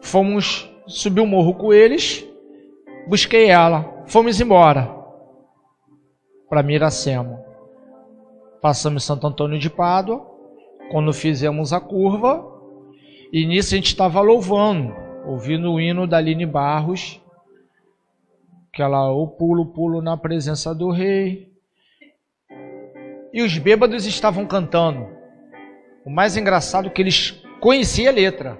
Fomos 0.00 0.68
subir 0.86 1.20
o 1.20 1.26
morro 1.26 1.54
com 1.54 1.72
eles, 1.72 2.26
busquei 3.06 3.48
ela, 3.48 4.02
fomos 4.06 4.40
embora 4.40 4.92
para 6.48 6.62
Miracema. 6.62 7.44
Passamos 8.60 9.04
Santo 9.04 9.26
Antônio 9.26 9.58
de 9.58 9.70
Pádua, 9.70 10.26
quando 10.90 11.12
fizemos 11.12 11.72
a 11.72 11.80
curva, 11.80 12.44
e 13.32 13.46
nisso 13.46 13.74
a 13.74 13.76
gente 13.76 13.86
estava 13.86 14.20
louvando, 14.20 14.92
ouvindo 15.26 15.72
o 15.72 15.80
hino 15.80 16.06
da 16.06 16.16
Aline 16.16 16.44
Barros, 16.44 17.20
que 18.72 18.82
ela 18.82 19.12
o 19.12 19.28
pulo, 19.28 19.66
pulo 19.66 20.02
na 20.02 20.16
presença 20.16 20.74
do 20.74 20.90
rei. 20.90 21.49
E 23.32 23.42
os 23.42 23.56
bêbados 23.58 24.06
estavam 24.06 24.44
cantando. 24.46 25.08
O 26.04 26.10
mais 26.10 26.36
engraçado 26.36 26.88
é 26.88 26.90
que 26.90 27.00
eles 27.00 27.42
conheciam 27.60 28.10
a 28.10 28.14
letra. 28.14 28.58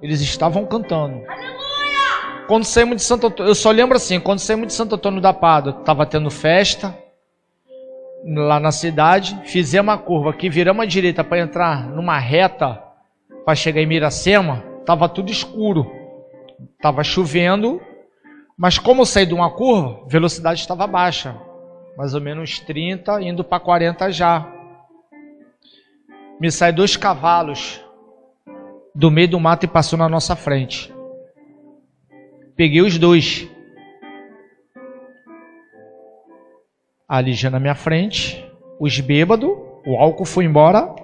Eles 0.00 0.20
estavam 0.20 0.64
cantando. 0.66 1.22
Aleluia! 1.28 2.44
Quando 2.46 2.64
saímos 2.64 2.96
de 2.96 3.02
Santo 3.02 3.26
Antônio, 3.26 3.50
eu 3.50 3.54
só 3.54 3.70
lembro 3.70 3.96
assim, 3.96 4.20
quando 4.20 4.38
saímos 4.38 4.66
de 4.68 4.74
Santo 4.74 4.94
Antônio 4.94 5.20
da 5.20 5.32
Pádua, 5.32 5.78
estava 5.80 6.04
tendo 6.04 6.30
festa 6.30 6.96
lá 8.26 8.60
na 8.60 8.70
cidade, 8.70 9.38
fizemos 9.44 9.92
uma 9.92 9.98
curva 9.98 10.30
aqui, 10.30 10.48
viramos 10.48 10.82
à 10.82 10.86
direita 10.86 11.22
para 11.22 11.40
entrar 11.40 11.88
numa 11.88 12.18
reta 12.18 12.82
para 13.44 13.54
chegar 13.54 13.82
em 13.82 13.86
Miracema, 13.86 14.64
estava 14.80 15.08
tudo 15.08 15.30
escuro. 15.30 15.90
Estava 16.76 17.02
chovendo, 17.02 17.80
mas 18.56 18.78
como 18.78 19.02
eu 19.02 19.06
saí 19.06 19.26
de 19.26 19.34
uma 19.34 19.50
curva, 19.50 20.02
a 20.04 20.08
velocidade 20.08 20.60
estava 20.60 20.86
baixa. 20.86 21.36
Mais 21.96 22.14
ou 22.14 22.20
menos 22.20 22.58
30, 22.60 23.22
indo 23.22 23.44
para 23.44 23.60
40 23.60 24.10
já. 24.10 24.50
Me 26.40 26.50
sai 26.50 26.72
dois 26.72 26.96
cavalos 26.96 27.84
do 28.94 29.10
meio 29.10 29.28
do 29.28 29.40
mato 29.40 29.64
e 29.64 29.68
passou 29.68 29.98
na 29.98 30.08
nossa 30.08 30.34
frente. 30.34 30.92
Peguei 32.56 32.82
os 32.82 32.98
dois. 32.98 33.48
A 37.08 37.20
Lígia 37.20 37.50
na 37.50 37.60
minha 37.60 37.74
frente, 37.74 38.44
os 38.80 38.98
bêbados, 38.98 39.50
o 39.86 39.96
álcool 39.96 40.24
foi 40.24 40.44
embora 40.44 40.94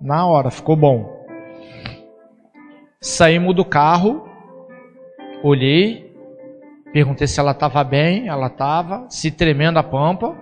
na 0.00 0.26
hora, 0.26 0.50
ficou 0.50 0.76
bom. 0.76 1.26
Saímos 3.00 3.54
do 3.54 3.64
carro, 3.64 4.28
olhei, 5.42 6.07
perguntei 6.92 7.26
se 7.26 7.38
ela 7.38 7.52
estava 7.52 7.82
bem, 7.84 8.28
ela 8.28 8.46
estava, 8.46 9.06
se 9.10 9.30
tremendo 9.30 9.78
a 9.78 9.82
pampa. 9.82 10.36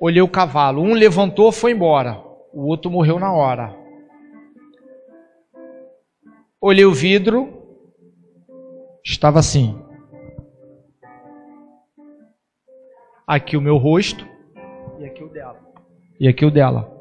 Olhei 0.00 0.22
o 0.22 0.28
cavalo, 0.28 0.82
um 0.82 0.94
levantou, 0.94 1.52
foi 1.52 1.72
embora, 1.72 2.22
o 2.52 2.66
outro 2.66 2.90
morreu 2.90 3.18
na 3.18 3.32
hora. 3.32 3.76
Olhei 6.60 6.84
o 6.84 6.92
vidro, 6.92 7.48
estava 9.04 9.38
assim. 9.38 9.78
Aqui 13.26 13.56
o 13.56 13.60
meu 13.60 13.76
rosto 13.76 14.26
e 14.98 15.04
aqui 15.04 15.22
o 15.22 15.28
dela. 15.28 15.58
E 16.18 16.28
aqui 16.28 16.44
o 16.44 16.50
dela. 16.50 17.00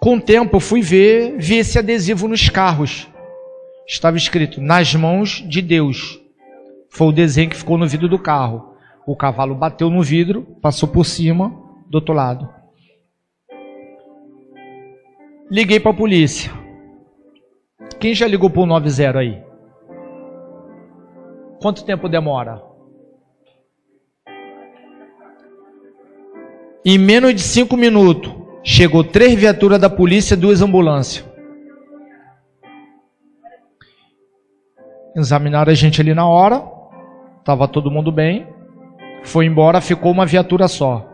Com 0.00 0.16
o 0.16 0.20
tempo 0.20 0.56
eu 0.56 0.60
fui 0.60 0.82
ver, 0.82 1.38
vi 1.38 1.58
esse 1.58 1.78
adesivo 1.78 2.26
nos 2.26 2.48
carros. 2.48 3.11
Estava 3.86 4.16
escrito 4.16 4.60
nas 4.60 4.94
mãos 4.94 5.44
de 5.48 5.60
Deus. 5.60 6.20
Foi 6.88 7.08
o 7.08 7.12
desenho 7.12 7.50
que 7.50 7.56
ficou 7.56 7.76
no 7.76 7.88
vidro 7.88 8.08
do 8.08 8.18
carro. 8.18 8.74
O 9.06 9.16
cavalo 9.16 9.54
bateu 9.54 9.90
no 9.90 10.02
vidro, 10.02 10.42
passou 10.60 10.88
por 10.88 11.04
cima, 11.04 11.50
do 11.88 11.96
outro 11.96 12.14
lado. 12.14 12.48
Liguei 15.50 15.80
para 15.80 15.90
a 15.90 15.94
polícia. 15.94 16.52
Quem 17.98 18.14
já 18.14 18.26
ligou 18.26 18.48
para 18.48 18.62
o 18.62 18.66
90 18.66 19.18
aí? 19.18 19.42
Quanto 21.60 21.84
tempo 21.84 22.08
demora? 22.08 22.62
Em 26.84 26.98
menos 26.98 27.34
de 27.34 27.40
cinco 27.40 27.76
minutos, 27.76 28.32
chegou 28.64 29.04
três 29.04 29.34
viaturas 29.34 29.80
da 29.80 29.88
polícia 29.88 30.34
e 30.34 30.36
duas 30.36 30.60
ambulâncias. 30.60 31.31
Examinaram 35.14 35.70
a 35.70 35.74
gente 35.74 36.00
ali 36.00 36.14
na 36.14 36.26
hora, 36.26 36.62
estava 37.38 37.68
todo 37.68 37.90
mundo 37.90 38.10
bem. 38.10 38.46
Foi 39.24 39.46
embora, 39.46 39.80
ficou 39.80 40.10
uma 40.10 40.26
viatura 40.26 40.68
só. 40.68 41.06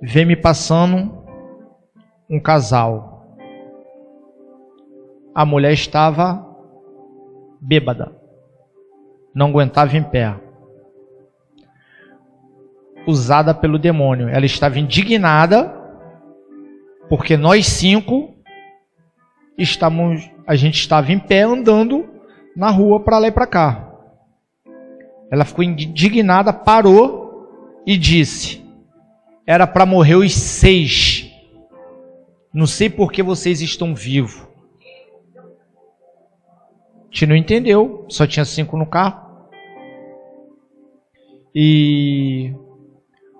Vem 0.00 0.24
me 0.24 0.36
passando 0.36 1.24
um 2.30 2.38
casal 2.40 3.16
a 5.36 5.44
mulher 5.44 5.74
estava 5.74 6.42
bêbada, 7.60 8.10
não 9.34 9.48
aguentava 9.50 9.94
em 9.94 10.02
pé. 10.02 10.34
Usada 13.06 13.52
pelo 13.52 13.78
demônio. 13.78 14.30
Ela 14.30 14.46
estava 14.46 14.78
indignada, 14.78 15.78
porque 17.10 17.36
nós 17.36 17.66
cinco 17.66 18.34
estávamos, 19.58 20.26
a 20.46 20.54
gente 20.54 20.78
estava 20.78 21.12
em 21.12 21.18
pé 21.18 21.42
andando 21.42 22.08
na 22.56 22.70
rua 22.70 23.00
para 23.00 23.18
lá 23.18 23.28
e 23.28 23.32
para 23.32 23.46
cá. 23.46 23.92
Ela 25.30 25.44
ficou 25.44 25.64
indignada, 25.64 26.52
parou 26.52 27.82
e 27.86 27.96
disse: 27.96 28.64
Era 29.46 29.66
para 29.66 29.84
morrer 29.84 30.16
os 30.16 30.32
seis. 30.32 31.30
Não 32.54 32.66
sei 32.66 32.88
por 32.88 33.12
que 33.12 33.22
vocês 33.22 33.60
estão 33.60 33.94
vivos 33.94 34.46
gente 37.16 37.26
não 37.26 37.34
entendeu, 37.36 38.04
só 38.10 38.26
tinha 38.26 38.44
cinco 38.44 38.76
no 38.76 38.84
carro. 38.84 39.24
E 41.54 42.52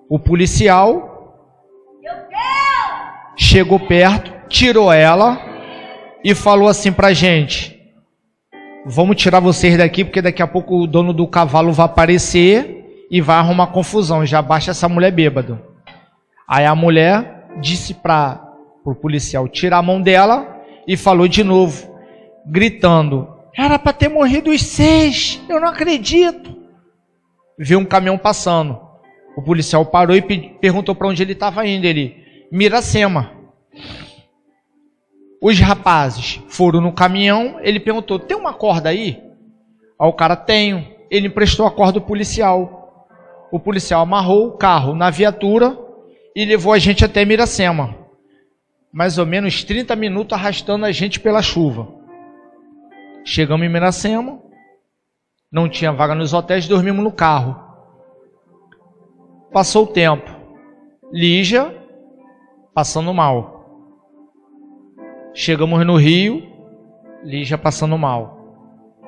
o 0.08 0.18
policial 0.18 1.52
chegou 3.36 3.78
perto, 3.78 4.48
tirou 4.48 4.90
ela 4.90 5.55
e 6.26 6.34
falou 6.34 6.66
assim 6.66 6.92
pra 6.92 7.12
gente: 7.12 7.80
Vamos 8.84 9.14
tirar 9.14 9.38
vocês 9.38 9.78
daqui, 9.78 10.04
porque 10.04 10.20
daqui 10.20 10.42
a 10.42 10.46
pouco 10.46 10.82
o 10.82 10.86
dono 10.86 11.12
do 11.12 11.24
cavalo 11.28 11.72
vai 11.72 11.86
aparecer 11.86 13.06
e 13.08 13.20
vai 13.20 13.36
arrumar 13.36 13.68
confusão. 13.68 14.26
Já 14.26 14.42
baixa 14.42 14.72
essa 14.72 14.88
mulher 14.88 15.12
bêbado. 15.12 15.56
Aí 16.48 16.66
a 16.66 16.74
mulher 16.74 17.46
disse 17.60 17.94
para 17.94 18.44
o 18.84 18.92
policial 18.92 19.46
tirar 19.46 19.78
a 19.78 19.82
mão 19.82 20.02
dela 20.02 20.64
e 20.84 20.96
falou 20.96 21.28
de 21.28 21.44
novo, 21.44 21.96
gritando: 22.44 23.28
era 23.56 23.78
para 23.78 23.92
ter 23.92 24.08
morrido 24.08 24.50
os 24.50 24.62
seis. 24.62 25.40
Eu 25.48 25.60
não 25.60 25.68
acredito. 25.68 26.56
Viu 27.56 27.78
um 27.78 27.84
caminhão 27.84 28.18
passando. 28.18 28.80
O 29.36 29.42
policial 29.42 29.86
parou 29.86 30.16
e 30.16 30.22
perguntou 30.60 30.92
para 30.92 31.06
onde 31.06 31.22
ele 31.22 31.34
estava 31.34 31.64
indo. 31.64 31.84
Ele, 31.86 32.16
Miracema. 32.50 33.30
Os 35.40 35.58
rapazes 35.60 36.40
foram 36.48 36.80
no 36.80 36.92
caminhão. 36.92 37.58
Ele 37.60 37.80
perguntou: 37.80 38.18
tem 38.18 38.36
uma 38.36 38.52
corda 38.52 38.88
aí? 38.88 39.22
Aí 39.98 40.08
o 40.08 40.12
cara, 40.12 40.36
tenho. 40.36 40.86
Ele 41.10 41.28
emprestou 41.28 41.66
a 41.66 41.70
corda 41.70 42.00
do 42.00 42.06
policial. 42.06 43.08
O 43.50 43.60
policial 43.60 44.02
amarrou 44.02 44.48
o 44.48 44.52
carro 44.56 44.94
na 44.94 45.08
viatura 45.10 45.78
e 46.34 46.44
levou 46.44 46.72
a 46.72 46.78
gente 46.78 47.04
até 47.04 47.24
Miracema. 47.24 47.94
Mais 48.92 49.18
ou 49.18 49.26
menos 49.26 49.62
30 49.62 49.94
minutos 49.94 50.36
arrastando 50.36 50.84
a 50.84 50.92
gente 50.92 51.20
pela 51.20 51.42
chuva. 51.42 51.88
Chegamos 53.24 53.66
em 53.66 53.70
Miracema, 53.70 54.38
não 55.50 55.68
tinha 55.68 55.92
vaga 55.92 56.14
nos 56.14 56.32
hotéis, 56.32 56.68
dormimos 56.68 57.02
no 57.02 57.12
carro. 57.12 57.58
Passou 59.52 59.84
o 59.84 59.88
tempo. 59.88 60.30
Lígia 61.12 61.74
passando 62.74 63.12
mal. 63.14 63.55
Chegamos 65.38 65.84
no 65.84 65.96
Rio, 65.96 66.50
Lígia 67.22 67.58
passando 67.58 67.98
mal. 67.98 69.04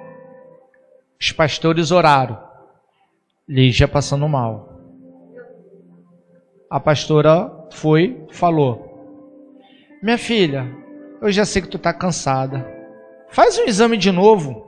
Os 1.19 1.33
pastores 1.33 1.91
oraram. 1.91 2.39
Lígia 3.49 3.89
passando 3.89 4.29
mal. 4.29 4.79
A 6.69 6.79
pastora 6.79 7.51
foi, 7.73 8.27
falou: 8.31 9.25
Minha 10.03 10.19
filha, 10.19 10.71
eu 11.23 11.33
já 11.33 11.47
sei 11.47 11.63
que 11.63 11.69
tu 11.69 11.79
está 11.79 11.95
cansada. 11.95 12.63
Faz 13.31 13.57
um 13.57 13.65
exame 13.65 13.97
de 13.97 14.13
novo. 14.13 14.67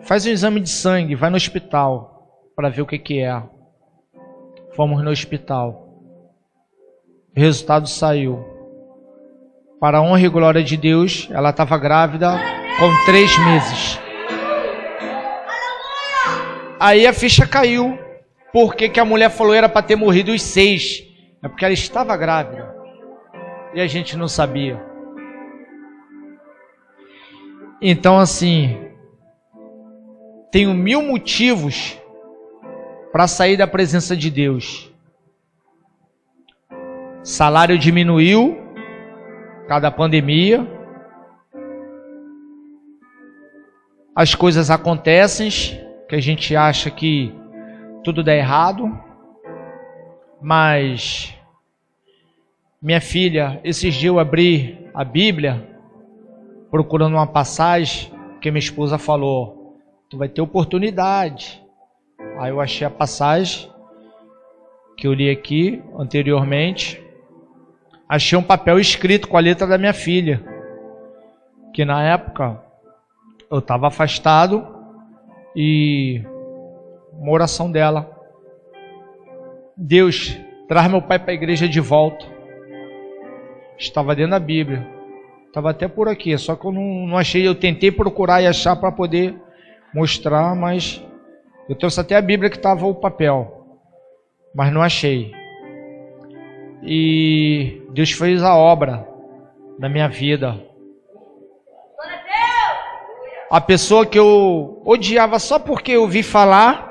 Faz 0.00 0.24
um 0.24 0.30
exame 0.30 0.60
de 0.60 0.70
sangue, 0.70 1.14
vai 1.14 1.28
no 1.28 1.36
hospital 1.36 2.40
para 2.56 2.70
ver 2.70 2.80
o 2.80 2.86
que, 2.86 2.98
que 2.98 3.20
é. 3.20 3.42
Fomos 4.74 5.04
no 5.04 5.10
hospital. 5.10 5.92
O 7.36 7.38
resultado 7.38 7.86
saiu. 7.86 8.55
Para 9.78 9.98
a 9.98 10.02
honra 10.02 10.22
e 10.22 10.28
glória 10.28 10.62
de 10.62 10.74
Deus, 10.76 11.28
ela 11.30 11.50
estava 11.50 11.76
grávida 11.76 12.40
com 12.78 13.04
três 13.04 13.36
meses. 13.44 14.00
Aí 16.80 17.06
a 17.06 17.12
ficha 17.12 17.46
caiu. 17.46 17.98
Por 18.52 18.74
que, 18.74 18.88
que 18.88 18.98
a 18.98 19.04
mulher 19.04 19.28
falou 19.28 19.52
era 19.52 19.68
para 19.68 19.82
ter 19.82 19.96
morrido 19.96 20.32
os 20.32 20.40
seis? 20.40 21.04
É 21.42 21.48
porque 21.48 21.64
ela 21.64 21.74
estava 21.74 22.16
grávida. 22.16 22.74
E 23.74 23.80
a 23.80 23.86
gente 23.86 24.16
não 24.16 24.28
sabia. 24.28 24.82
Então, 27.82 28.18
assim, 28.18 28.78
tenho 30.50 30.72
mil 30.72 31.02
motivos 31.02 32.00
para 33.12 33.28
sair 33.28 33.58
da 33.58 33.66
presença 33.66 34.16
de 34.16 34.30
Deus. 34.30 34.90
Salário 37.22 37.78
diminuiu, 37.78 38.65
cada 39.68 39.90
pandemia. 39.90 40.66
As 44.14 44.34
coisas 44.34 44.70
acontecem 44.70 45.50
que 46.08 46.14
a 46.14 46.20
gente 46.20 46.54
acha 46.56 46.90
que 46.90 47.34
tudo 48.02 48.22
dá 48.22 48.34
errado, 48.34 48.98
mas 50.40 51.34
minha 52.80 53.00
filha, 53.00 53.60
esses 53.64 53.94
dias 53.94 54.12
eu 54.12 54.18
abri 54.18 54.88
a 54.94 55.04
Bíblia 55.04 55.68
procurando 56.70 57.14
uma 57.14 57.26
passagem 57.26 58.12
que 58.40 58.50
minha 58.50 58.60
esposa 58.60 58.96
falou: 58.96 59.76
tu 60.08 60.16
vai 60.16 60.28
ter 60.28 60.40
oportunidade. 60.40 61.62
Aí 62.38 62.50
eu 62.50 62.60
achei 62.60 62.86
a 62.86 62.90
passagem 62.90 63.70
que 64.96 65.06
eu 65.06 65.12
li 65.12 65.28
aqui 65.28 65.82
anteriormente. 65.98 67.05
Achei 68.08 68.38
um 68.38 68.42
papel 68.42 68.78
escrito 68.78 69.28
com 69.28 69.36
a 69.36 69.40
letra 69.40 69.66
da 69.66 69.78
minha 69.78 69.92
filha. 69.92 70.42
Que 71.72 71.84
na 71.84 72.02
época 72.02 72.60
eu 73.50 73.58
estava 73.58 73.88
afastado 73.88 74.66
e 75.54 76.22
uma 77.12 77.32
oração 77.32 77.70
dela. 77.70 78.10
Deus, 79.76 80.38
traz 80.68 80.90
meu 80.90 81.02
pai 81.02 81.18
para 81.18 81.32
a 81.32 81.34
igreja 81.34 81.68
de 81.68 81.80
volta. 81.80 82.24
Estava 83.78 84.14
dentro 84.14 84.30
da 84.32 84.38
Bíblia. 84.38 84.86
Estava 85.46 85.70
até 85.70 85.88
por 85.88 86.08
aqui, 86.08 86.36
só 86.36 86.54
que 86.54 86.66
eu 86.66 86.72
não, 86.72 87.06
não 87.06 87.18
achei. 87.18 87.46
Eu 87.46 87.54
tentei 87.54 87.90
procurar 87.90 88.42
e 88.42 88.46
achar 88.46 88.76
para 88.76 88.92
poder 88.92 89.34
mostrar, 89.94 90.54
mas 90.54 91.02
eu 91.68 91.74
trouxe 91.74 92.00
até 92.00 92.16
a 92.16 92.22
Bíblia 92.22 92.50
que 92.50 92.56
estava 92.56 92.86
o 92.86 92.94
papel, 92.94 93.66
mas 94.54 94.72
não 94.72 94.82
achei. 94.82 95.32
E 96.82 97.82
Deus 97.90 98.12
fez 98.12 98.42
a 98.42 98.54
obra 98.54 99.06
na 99.78 99.88
minha 99.88 100.08
vida. 100.08 100.60
A 103.50 103.60
pessoa 103.60 104.04
que 104.04 104.18
eu 104.18 104.82
odiava 104.84 105.38
só 105.38 105.58
porque 105.58 105.92
eu 105.92 106.02
ouvi 106.02 106.22
falar, 106.22 106.86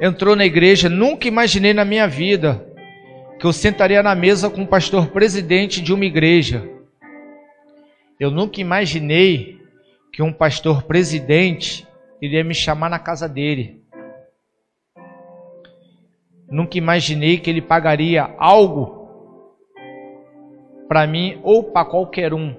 entrou 0.00 0.34
na 0.34 0.44
igreja. 0.44 0.88
Nunca 0.88 1.28
imaginei 1.28 1.72
na 1.72 1.84
minha 1.84 2.08
vida 2.08 2.66
que 3.38 3.46
eu 3.46 3.52
sentaria 3.52 4.02
na 4.02 4.14
mesa 4.14 4.50
com 4.50 4.62
o 4.62 4.66
pastor 4.66 5.08
presidente 5.08 5.80
de 5.80 5.92
uma 5.92 6.04
igreja. 6.04 6.68
Eu 8.18 8.30
nunca 8.30 8.60
imaginei 8.60 9.60
que 10.12 10.22
um 10.22 10.32
pastor 10.32 10.84
presidente 10.84 11.86
iria 12.20 12.44
me 12.44 12.54
chamar 12.54 12.88
na 12.88 12.98
casa 12.98 13.28
dele. 13.28 13.83
Nunca 16.54 16.78
imaginei 16.78 17.36
que 17.36 17.50
ele 17.50 17.60
pagaria 17.60 18.32
algo 18.38 19.08
para 20.86 21.04
mim 21.04 21.40
ou 21.42 21.64
para 21.64 21.84
qualquer 21.84 22.32
um. 22.32 22.54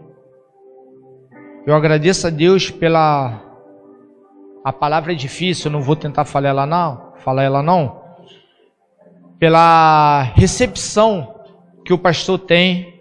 Eu 1.65 1.73
agradeço 1.73 2.27
a 2.27 2.29
Deus 2.29 2.69
pela 2.69 3.41
a 4.65 4.73
palavra 4.73 5.13
é 5.13 5.15
difícil, 5.15 5.69
eu 5.69 5.71
não 5.71 5.81
vou 5.81 5.95
tentar 5.95 6.25
falar 6.25 6.49
ela 6.49 6.65
não, 6.65 7.13
falar 7.19 7.43
ela 7.43 7.63
não. 7.63 8.01
Pela 9.39 10.23
recepção 10.35 11.33
que 11.85 11.93
o 11.93 11.97
pastor 11.97 12.39
tem 12.39 12.99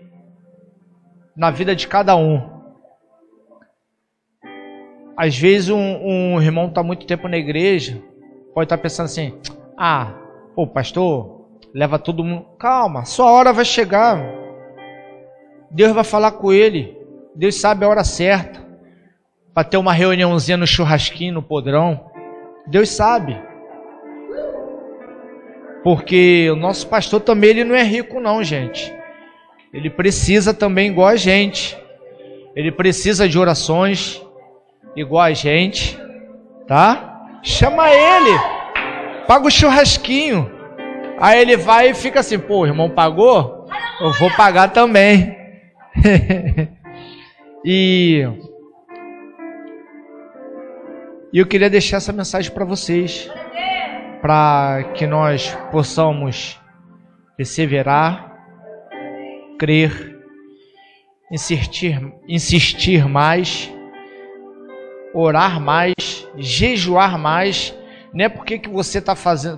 na 1.36 1.51
vida 1.51 1.74
de 1.74 1.88
cada 1.88 2.14
um. 2.14 2.40
Às 5.16 5.36
vezes 5.36 5.70
um, 5.70 5.76
um 5.76 6.40
irmão 6.40 6.68
está 6.68 6.84
muito 6.84 7.05
tempo 7.05 7.26
na 7.26 7.36
igreja, 7.36 8.01
pode 8.55 8.66
estar 8.66 8.76
tá 8.76 8.82
pensando 8.82 9.07
assim: 9.07 9.36
ah, 9.76 10.20
o 10.57 10.66
pastor, 10.66 11.48
leva 11.74 11.98
todo 11.98 12.24
mundo. 12.24 12.46
Calma, 12.59 13.05
sua 13.05 13.30
hora 13.30 13.52
vai 13.52 13.64
chegar. 13.64 14.22
Deus 15.70 15.92
vai 15.92 16.05
falar 16.05 16.32
com 16.32 16.52
ele. 16.52 16.96
Deus 17.34 17.57
sabe 17.57 17.84
a 17.84 17.88
hora 17.88 18.05
certa 18.05 18.64
para 19.52 19.64
ter 19.64 19.76
uma 19.76 19.92
reuniãozinha 19.92 20.57
no 20.57 20.66
churrasquinho, 20.66 21.34
no 21.34 21.42
podrão. 21.42 22.11
Deus 22.66 22.90
sabe. 22.90 23.40
Porque 25.82 26.48
o 26.50 26.57
nosso 26.57 26.86
pastor 26.88 27.20
também 27.20 27.50
ele 27.50 27.64
não 27.64 27.74
é 27.74 27.82
rico 27.82 28.20
não, 28.20 28.42
gente. 28.42 28.92
Ele 29.72 29.90
precisa 29.90 30.55
também 30.55 30.90
igual 30.90 31.09
a 31.09 31.16
gente. 31.16 31.76
Ele 32.57 32.72
precisa 32.72 33.28
de 33.28 33.38
orações 33.38 34.22
igual 34.96 35.22
a 35.22 35.32
gente, 35.32 35.98
tá? 36.66 37.40
Chama 37.42 37.90
ele. 37.90 38.53
Paga 39.27 39.47
o 39.47 39.51
churrasquinho. 39.51 40.51
Aí 41.18 41.41
ele 41.41 41.57
vai 41.57 41.91
e 41.91 41.95
fica 41.95 42.20
assim, 42.20 42.39
pô, 42.39 42.61
o 42.61 42.66
irmão 42.66 42.91
pagou? 42.91 43.66
Eu 44.01 44.12
vou 44.12 44.31
pagar 44.37 44.68
também. 44.68 45.37
e 47.64 48.27
e 51.35 51.39
eu 51.39 51.47
queria 51.47 51.68
deixar 51.68 51.97
essa 51.97 52.12
mensagem 52.12 52.53
para 52.53 52.64
vocês, 52.64 53.29
para 54.22 54.85
que 54.95 55.05
nós 55.05 55.53
possamos 55.72 56.61
perseverar, 57.37 58.33
crer, 59.59 60.16
insistir, 61.33 62.01
insistir 62.29 63.09
mais, 63.09 63.68
orar 65.12 65.61
mais, 65.61 65.93
jejuar 66.37 67.18
mais. 67.18 67.75
Não 68.14 68.24
é 68.24 68.28
porque 68.28 68.60
que 68.60 68.68
você 68.68 68.98
está 68.98 69.14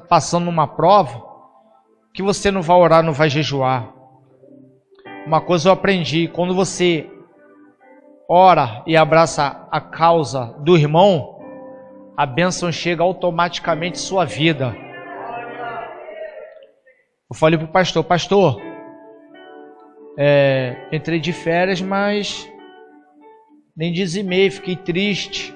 passando 0.08 0.48
uma 0.48 0.66
prova 0.66 1.22
que 2.14 2.22
você 2.22 2.50
não 2.50 2.62
vai 2.62 2.78
orar, 2.78 3.02
não 3.02 3.12
vai 3.12 3.28
jejuar. 3.28 3.92
Uma 5.26 5.42
coisa 5.42 5.68
eu 5.68 5.74
aprendi: 5.74 6.26
quando 6.28 6.54
você 6.54 7.06
ora 8.26 8.82
e 8.86 8.96
abraça 8.96 9.68
a 9.70 9.78
causa 9.78 10.54
do 10.60 10.74
irmão, 10.74 11.38
a 12.16 12.24
bênção 12.24 12.72
chega 12.72 13.02
automaticamente 13.02 13.98
em 13.98 14.02
sua 14.02 14.24
vida. 14.24 14.74
Eu 17.30 17.36
falei 17.36 17.58
para 17.58 17.66
o 17.66 17.72
pastor, 17.72 18.04
pastor, 18.04 18.58
é, 20.18 20.88
entrei 20.90 21.20
de 21.20 21.34
férias, 21.34 21.82
mas 21.82 22.50
nem 23.76 23.92
dizimei, 23.92 24.50
fiquei 24.50 24.76
triste. 24.76 25.54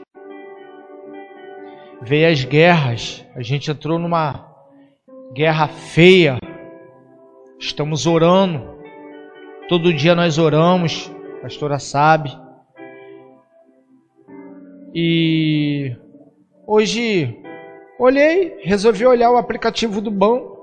Veio 2.03 2.30
as 2.30 2.44
guerras, 2.44 3.24
a 3.34 3.42
gente 3.42 3.70
entrou 3.70 3.98
numa 3.98 4.46
guerra 5.32 5.68
feia. 5.68 6.38
Estamos 7.59 8.07
orando, 8.07 8.78
todo 9.68 9.92
dia 9.92 10.14
nós 10.14 10.38
oramos, 10.38 11.11
a 11.38 11.42
pastora 11.42 11.78
sabe. 11.78 12.30
E 14.94 15.94
Hoje 16.72 17.36
olhei, 17.98 18.61
resolvi 18.62 19.05
olhar 19.05 19.32
o 19.32 19.36
aplicativo 19.36 20.01
do 20.01 20.09
banco. 20.09 20.57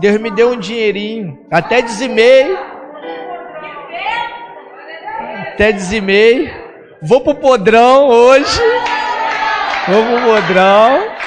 Deus 0.00 0.20
me 0.20 0.28
deu 0.32 0.50
um 0.50 0.58
dinheirinho, 0.58 1.38
até 1.52 1.80
dizimei. 1.80 2.52
Até 5.52 5.70
dizimei. 5.70 6.50
Vou 7.02 7.20
pro 7.20 7.34
podrão 7.34 8.08
hoje. 8.08 8.60
Vou 9.88 10.02
pro 10.04 10.34
podrão. 10.34 11.18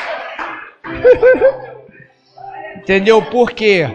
Entendeu? 2.77 3.21
Porque 3.21 3.85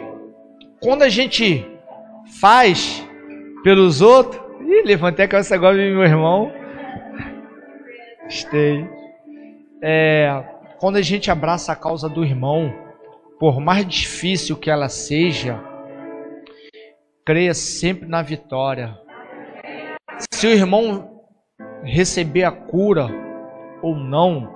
quando 0.81 1.03
a 1.03 1.09
gente 1.09 1.67
faz 2.41 3.07
pelos 3.63 4.01
outros. 4.01 4.41
Ih, 4.61 4.83
levantei 4.85 5.25
a 5.25 5.29
cabeça 5.29 5.55
agora, 5.55 5.75
meu 5.75 6.05
irmão. 6.05 6.53
Gostei. 8.25 8.89
É, 9.83 10.43
quando 10.79 10.97
a 10.97 11.03
gente 11.03 11.31
abraça 11.31 11.73
a 11.73 11.77
causa 11.77 12.09
do 12.09 12.25
irmão, 12.25 12.73
por 13.39 13.61
mais 13.61 13.87
difícil 13.87 14.57
que 14.57 14.71
ela 14.71 14.89
seja, 14.89 15.61
creia 17.25 17.55
sempre 17.55 18.09
na 18.09 18.23
vitória. 18.23 18.99
Se 20.33 20.47
o 20.47 20.51
irmão 20.51 21.16
receber 21.83 22.45
a 22.45 22.51
cura 22.51 23.09
ou 23.83 23.95
não, 23.95 24.55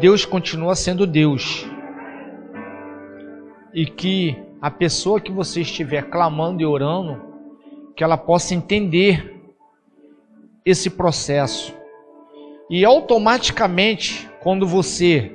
Deus 0.00 0.24
continua 0.24 0.74
sendo 0.74 1.06
Deus. 1.06 1.66
E 3.72 3.86
que 3.86 4.36
a 4.60 4.70
pessoa 4.70 5.20
que 5.20 5.30
você 5.30 5.60
estiver 5.60 6.10
clamando 6.10 6.62
e 6.62 6.66
orando, 6.66 7.22
que 7.96 8.02
ela 8.02 8.16
possa 8.16 8.54
entender 8.54 9.34
esse 10.64 10.90
processo 10.90 11.78
e 12.70 12.84
automaticamente, 12.84 14.28
quando 14.40 14.66
você 14.66 15.34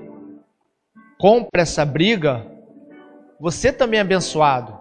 compra 1.18 1.64
essa 1.64 1.84
briga, 1.84 2.46
você 3.40 3.74
também 3.74 3.98
é 3.98 4.02
abençoado. 4.02 4.78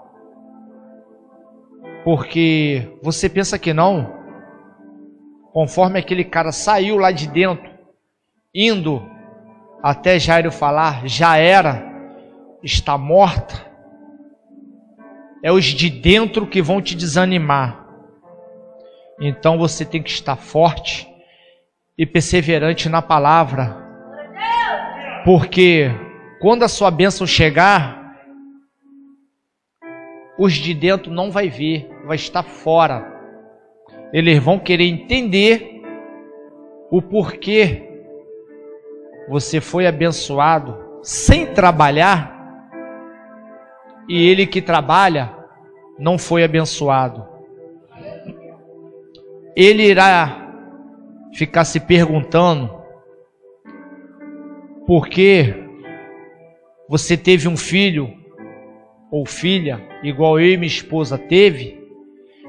Porque 2.05 2.93
você 3.03 3.29
pensa 3.29 3.59
que 3.59 3.73
não, 3.73 4.22
conforme 5.53 5.99
aquele 5.99 6.25
cara 6.25 6.51
saiu 6.51 6.97
lá 6.97 7.13
de 7.13 7.29
dentro, 7.29 7.71
indo 8.55 9.07
até 9.83 10.19
Jairo 10.19 10.51
falar, 10.51 11.07
já 11.07 11.37
era, 11.37 11.85
está 12.63 12.97
morta. 12.97 13.71
É 15.43 15.53
os 15.53 15.65
de 15.65 15.91
dentro 15.91 16.47
que 16.47 16.63
vão 16.63 16.81
te 16.81 16.95
desanimar. 16.95 17.85
Então 19.21 19.59
você 19.59 19.85
tem 19.85 20.03
que 20.03 20.11
estar 20.11 20.37
forte 20.37 21.09
e 21.99 22.07
perseverante 22.07 22.89
na 22.89 23.03
palavra. 23.03 23.77
Porque 25.25 25.91
quando 26.41 26.63
a 26.63 26.69
sua 26.69 26.91
bênção 26.91 27.27
chegar, 27.27 28.17
os 30.39 30.55
de 30.55 30.73
dentro 30.73 31.13
não 31.13 31.31
vai 31.31 31.49
ver, 31.49 31.91
vai 32.07 32.17
estar 32.17 32.43
fora. 32.43 33.12
Eles 34.13 34.39
vão 34.43 34.59
querer 34.59 34.85
entender 34.85 35.83
o 36.91 37.01
porquê 37.01 37.89
você 39.29 39.61
foi 39.61 39.87
abençoado 39.87 40.77
sem 41.03 41.47
trabalhar 41.47 42.33
e 44.09 44.29
ele 44.29 44.47
que 44.47 44.61
trabalha 44.61 45.35
não 45.99 46.19
foi 46.19 46.45
abençoado. 46.45 47.27
Ele 49.57 49.85
irá 49.85 50.53
ficar 51.33 51.65
se 51.65 51.81
perguntando 51.81 52.83
por 54.87 55.09
que 55.09 55.55
você 56.89 57.17
teve 57.17 57.49
um 57.49 57.57
filho 57.57 58.13
ou 59.11 59.27
filha 59.27 59.81
igual 60.03 60.39
eu 60.39 60.53
e 60.53 60.57
minha 60.57 60.67
esposa 60.67 61.17
teve, 61.17 61.82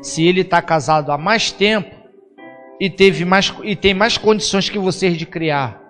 se 0.04 0.28
ele 0.28 0.42
está 0.42 0.62
casado 0.62 1.12
há 1.12 1.18
mais 1.18 1.52
tempo 1.52 1.96
e 2.80 2.90
teve 2.90 3.24
mais 3.24 3.56
e 3.64 3.76
tem 3.76 3.94
mais 3.94 4.18
condições 4.18 4.70
que 4.70 4.78
vocês 4.78 5.18
de 5.18 5.26
criar. 5.26 5.82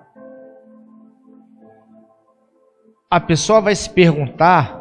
A 3.10 3.20
pessoa 3.20 3.60
vai 3.60 3.76
se 3.76 3.90
perguntar 3.90 4.80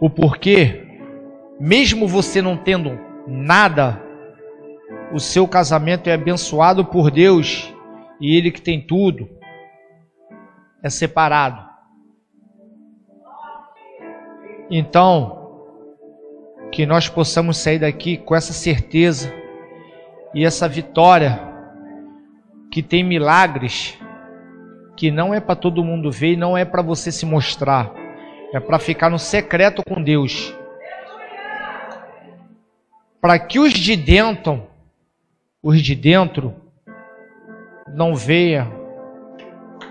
o 0.00 0.08
porquê, 0.08 1.00
mesmo 1.58 2.06
você 2.06 2.40
não 2.40 2.56
tendo 2.56 2.98
nada, 3.26 4.00
o 5.12 5.18
seu 5.18 5.46
casamento 5.46 6.08
é 6.08 6.14
abençoado 6.14 6.84
por 6.84 7.10
Deus 7.10 7.72
e 8.20 8.36
ele 8.36 8.52
que 8.52 8.62
tem 8.62 8.80
tudo 8.80 9.28
é 10.82 10.88
separado. 10.90 11.68
Então, 14.70 15.41
que 16.72 16.86
nós 16.86 17.06
possamos 17.06 17.58
sair 17.58 17.78
daqui 17.78 18.16
com 18.16 18.34
essa 18.34 18.54
certeza 18.54 19.30
e 20.34 20.42
essa 20.42 20.66
vitória 20.66 21.38
que 22.70 22.82
tem 22.82 23.04
milagres 23.04 23.98
que 24.96 25.10
não 25.10 25.34
é 25.34 25.40
para 25.40 25.54
todo 25.54 25.84
mundo 25.84 26.10
ver 26.10 26.32
e 26.32 26.36
não 26.36 26.56
é 26.56 26.64
para 26.64 26.80
você 26.80 27.12
se 27.12 27.26
mostrar, 27.26 27.92
é 28.54 28.58
para 28.58 28.78
ficar 28.78 29.10
no 29.10 29.18
secreto 29.18 29.82
com 29.86 30.02
Deus. 30.02 30.56
Para 33.20 33.38
que 33.38 33.58
os 33.58 33.74
de 33.74 33.94
dentro, 33.94 34.66
os 35.62 35.82
de 35.82 35.94
dentro, 35.94 36.54
não 37.94 38.14
veja 38.14 38.66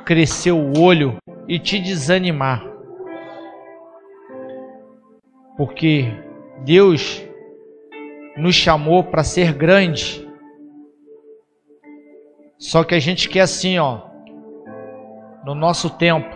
crescer 0.03 0.51
o 0.51 0.79
olho 0.79 1.17
e 1.47 1.59
te 1.59 1.79
desanimar. 1.79 2.65
Porque 5.55 6.11
Deus 6.63 7.21
nos 8.37 8.55
chamou 8.55 9.03
para 9.03 9.23
ser 9.23 9.53
grande. 9.53 10.27
Só 12.57 12.83
que 12.83 12.93
a 12.93 12.99
gente 12.99 13.27
quer 13.27 13.41
assim, 13.41 13.79
ó, 13.79 14.01
no 15.43 15.55
nosso 15.55 15.89
tempo. 15.89 16.29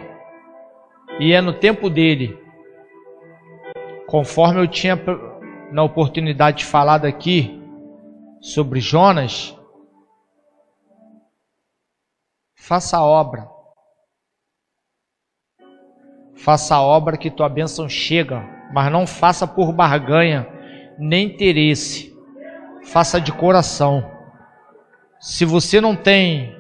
E 1.20 1.32
é 1.34 1.42
no 1.42 1.54
tempo 1.54 1.90
dele. 1.90 2.38
Conforme 4.08 4.62
eu 4.62 4.68
tinha 4.68 5.00
na 5.72 5.84
oportunidade 5.84 6.60
de 6.60 6.66
falar 6.66 7.06
aqui 7.06 7.62
sobre 8.42 8.80
Jonas, 8.80 9.58
faça 12.56 12.98
a 12.98 13.04
obra. 13.04 13.48
Faça 16.36 16.76
a 16.76 16.82
obra 16.82 17.18
que 17.18 17.32
tua 17.32 17.48
bênção 17.48 17.88
chega, 17.88 18.55
mas 18.72 18.92
não 18.92 19.06
faça 19.06 19.48
por 19.48 19.72
barganha, 19.72 20.48
nem 20.98 21.28
interesse. 21.28 22.16
Faça 22.84 23.20
de 23.20 23.32
coração. 23.32 24.12
Se 25.20 25.46
você 25.46 25.82
não 25.82 25.96
tem 25.96 26.56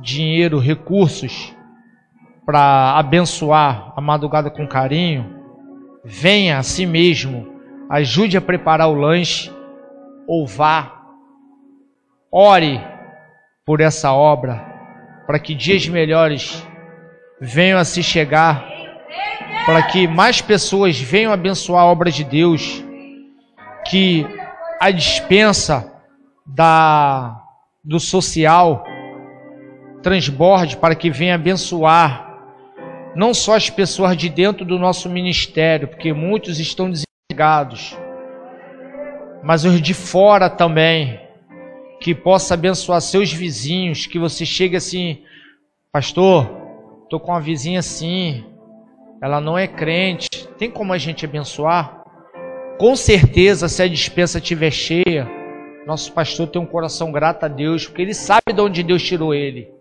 dinheiro, 0.00 0.58
recursos 0.58 1.54
para 2.44 2.96
abençoar 2.96 3.92
a 3.96 4.00
madrugada 4.00 4.50
com 4.50 4.68
carinho, 4.68 5.34
venha 6.04 6.58
a 6.58 6.62
si 6.62 6.86
mesmo, 6.86 7.60
ajude 7.90 8.36
a 8.36 8.40
preparar 8.40 8.88
o 8.88 8.94
lanche 8.94 9.52
ou 10.28 10.46
vá, 10.46 11.02
ore 12.30 12.80
por 13.64 13.80
essa 13.80 14.12
obra, 14.12 14.64
para 15.26 15.40
que 15.40 15.54
dias 15.54 15.88
melhores 15.88 16.64
venham 17.40 17.78
a 17.78 17.84
se 17.84 18.00
chegar, 18.00 18.64
para 19.64 19.82
que 19.82 20.06
mais 20.06 20.40
pessoas 20.40 20.98
venham 20.98 21.32
abençoar 21.32 21.82
a 21.82 21.86
obra 21.86 22.10
de 22.10 22.22
Deus, 22.22 22.84
que 23.84 24.26
a 24.80 24.90
dispensa 24.90 25.92
da 26.46 27.42
do 27.82 28.00
social 28.00 28.84
transborde 30.02 30.76
para 30.76 30.94
que 30.94 31.08
venha 31.08 31.36
abençoar 31.36 32.26
não 33.16 33.32
só 33.32 33.56
as 33.56 33.70
pessoas 33.70 34.16
de 34.16 34.28
dentro 34.28 34.64
do 34.64 34.78
nosso 34.78 35.08
ministério, 35.08 35.88
porque 35.88 36.12
muitos 36.12 36.60
estão 36.60 36.90
desempregados, 36.90 37.96
mas 39.42 39.64
os 39.64 39.80
de 39.80 39.94
fora 39.94 40.50
também, 40.50 41.18
que 42.00 42.14
possa 42.14 42.54
abençoar 42.54 43.00
seus 43.00 43.32
vizinhos, 43.32 44.06
que 44.06 44.18
você 44.18 44.44
chegue 44.44 44.76
assim, 44.76 45.22
pastor, 45.90 46.46
tô 47.08 47.18
com 47.18 47.32
uma 47.32 47.40
vizinha 47.40 47.78
assim, 47.78 48.44
ela 49.22 49.40
não 49.40 49.56
é 49.56 49.66
crente, 49.66 50.28
tem 50.58 50.70
como 50.70 50.92
a 50.92 50.98
gente 50.98 51.24
abençoar? 51.24 52.04
Com 52.78 52.94
certeza, 52.94 53.68
se 53.68 53.82
a 53.82 53.88
dispensa 53.88 54.38
estiver 54.38 54.70
cheia, 54.70 55.28
nosso 55.86 56.12
pastor 56.12 56.48
tem 56.48 56.60
um 56.60 56.66
coração 56.66 57.10
grato 57.10 57.44
a 57.44 57.48
Deus, 57.48 57.86
porque 57.86 58.02
ele 58.02 58.14
sabe 58.14 58.52
de 58.54 58.60
onde 58.60 58.82
Deus 58.82 59.02
tirou 59.02 59.34
ele 59.34 59.76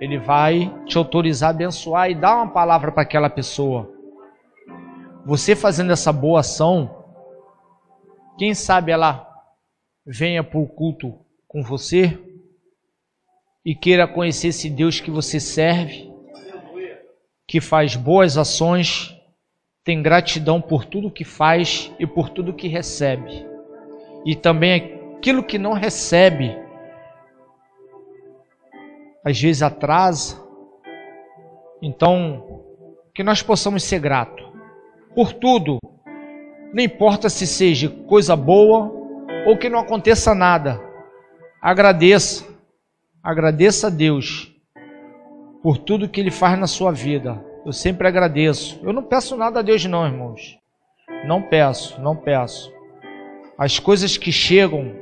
ele 0.00 0.18
vai 0.18 0.72
te 0.84 0.98
autorizar 0.98 1.50
a 1.50 1.50
abençoar 1.50 2.10
e 2.10 2.14
dar 2.14 2.36
uma 2.36 2.48
palavra 2.48 2.92
para 2.92 3.02
aquela 3.02 3.30
pessoa. 3.30 3.90
Você 5.24 5.56
fazendo 5.56 5.92
essa 5.92 6.12
boa 6.12 6.40
ação, 6.40 7.04
quem 8.38 8.54
sabe 8.54 8.92
ela 8.92 9.26
venha 10.06 10.44
para 10.44 10.58
o 10.58 10.68
culto 10.68 11.18
com 11.48 11.62
você 11.62 12.18
e 13.64 13.74
queira 13.74 14.06
conhecer 14.06 14.48
esse 14.48 14.70
Deus 14.70 15.00
que 15.00 15.10
você 15.10 15.40
serve, 15.40 16.12
que 17.46 17.60
faz 17.60 17.94
boas 17.94 18.36
ações, 18.36 19.16
tem 19.84 20.02
gratidão 20.02 20.60
por 20.60 20.84
tudo 20.84 21.10
que 21.10 21.24
faz 21.24 21.92
e 21.98 22.06
por 22.06 22.28
tudo 22.28 22.52
que 22.52 22.66
recebe. 22.66 23.46
E 24.24 24.34
também 24.34 24.96
aquilo 25.16 25.44
que 25.44 25.58
não 25.58 25.72
recebe, 25.72 26.58
às 29.24 29.40
vezes 29.40 29.62
atrasa. 29.62 30.44
Então, 31.80 32.64
que 33.14 33.22
nós 33.22 33.42
possamos 33.42 33.84
ser 33.84 34.00
gratos 34.00 34.44
por 35.14 35.32
tudo, 35.32 35.78
não 36.74 36.82
importa 36.82 37.30
se 37.30 37.46
seja 37.46 37.88
coisa 37.88 38.34
boa 38.34 38.92
ou 39.46 39.56
que 39.56 39.68
não 39.68 39.78
aconteça 39.78 40.34
nada. 40.34 40.80
Agradeça, 41.62 42.44
agradeça 43.22 43.86
a 43.86 43.90
Deus 43.90 44.55
por 45.66 45.78
tudo 45.78 46.08
que 46.08 46.20
Ele 46.20 46.30
faz 46.30 46.56
na 46.56 46.68
sua 46.68 46.92
vida. 46.92 47.44
Eu 47.64 47.72
sempre 47.72 48.06
agradeço. 48.06 48.78
Eu 48.84 48.92
não 48.92 49.02
peço 49.02 49.36
nada 49.36 49.58
a 49.58 49.62
Deus, 49.62 49.84
não, 49.84 50.06
irmãos. 50.06 50.60
Não 51.26 51.42
peço, 51.42 52.00
não 52.00 52.14
peço. 52.14 52.72
As 53.58 53.80
coisas 53.80 54.16
que 54.16 54.30
chegam 54.30 54.94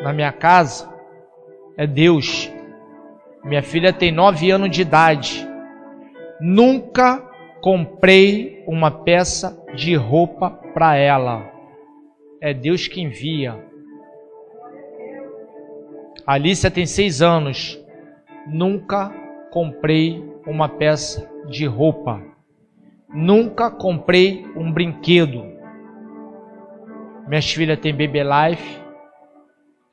na 0.00 0.12
minha 0.12 0.30
casa 0.30 0.88
é 1.76 1.84
Deus 1.84 2.48
minha 3.44 3.60
filha 3.60 3.92
tem 3.92 4.12
nove 4.12 4.52
anos 4.52 4.70
de 4.70 4.82
idade. 4.82 5.44
Nunca 6.40 7.18
comprei 7.60 8.62
uma 8.68 8.88
peça 8.88 9.60
de 9.74 9.96
roupa 9.96 10.48
para 10.48 10.94
ela. 10.94 11.50
É 12.40 12.54
Deus 12.54 12.86
que 12.86 13.00
envia. 13.00 13.58
Alicia 16.24 16.70
tem 16.70 16.86
seis 16.86 17.20
anos. 17.20 17.76
Nunca 18.46 19.12
comprei 19.52 20.20
uma 20.44 20.68
peça 20.68 21.30
de 21.46 21.66
roupa. 21.66 22.20
Nunca 23.08 23.70
comprei 23.70 24.44
um 24.56 24.72
brinquedo. 24.72 25.44
Minhas 27.28 27.52
filhas 27.52 27.78
têm 27.78 27.94
bebê 27.94 28.24
life. 28.24 28.82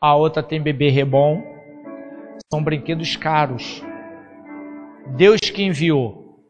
A 0.02 0.16
outra 0.16 0.42
tem 0.42 0.60
bebê 0.60 0.90
reborn 0.90 1.44
são 2.52 2.64
brinquedos 2.64 3.16
caros. 3.16 3.86
Deus 5.16 5.40
que 5.40 5.62
enviou. 5.62 6.42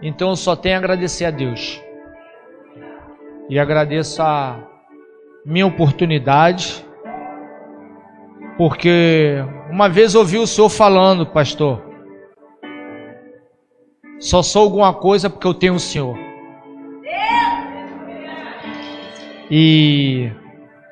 Então 0.00 0.28
eu 0.28 0.36
só 0.36 0.54
tenho 0.54 0.76
a 0.76 0.78
agradecer 0.78 1.24
a 1.24 1.32
Deus. 1.32 1.82
E 3.48 3.58
agradeço 3.58 4.22
a 4.22 4.62
minha 5.44 5.66
oportunidade. 5.66 6.85
Porque 8.56 9.36
uma 9.70 9.88
vez 9.88 10.14
ouvi 10.14 10.38
o 10.38 10.46
senhor 10.46 10.68
falando, 10.68 11.26
pastor. 11.26 11.82
Só 14.18 14.42
sou 14.42 14.62
alguma 14.62 14.94
coisa 14.94 15.28
porque 15.28 15.46
eu 15.46 15.54
tenho 15.54 15.74
o 15.74 15.80
senhor. 15.80 16.16
E 19.50 20.30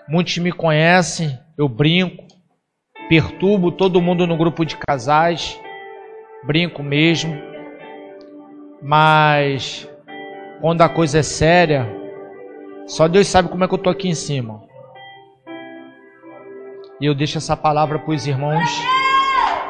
muitos 0.09 0.37
me 0.39 0.53
conhecem, 0.53 1.39
eu 1.57 1.69
brinco 1.69 2.25
perturbo 3.09 3.71
todo 3.71 4.01
mundo 4.01 4.27
no 4.27 4.37
grupo 4.37 4.65
de 4.65 4.77
casais, 4.77 5.61
brinco 6.45 6.83
mesmo. 6.83 7.35
Mas 8.83 9.89
quando 10.61 10.83
a 10.83 10.89
coisa 10.89 11.19
é 11.19 11.23
séria, 11.23 11.89
só 12.87 13.09
Deus 13.09 13.27
sabe 13.27 13.49
como 13.49 13.65
é 13.65 13.69
que 13.69 13.75
eu 13.75 13.79
tô 13.79 13.91
aqui 13.91 14.09
em 14.09 14.15
cima. 14.15 14.64
E 17.01 17.07
eu 17.07 17.15
deixo 17.15 17.39
essa 17.39 17.57
palavra 17.57 17.99
para 17.99 18.15
os 18.15 18.27
irmãos 18.27 18.71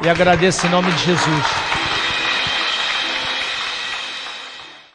e 0.03 0.09
agradeço 0.09 0.67
em 0.67 0.69
nome 0.69 0.91
de 0.91 1.03
Jesus. 1.05 1.74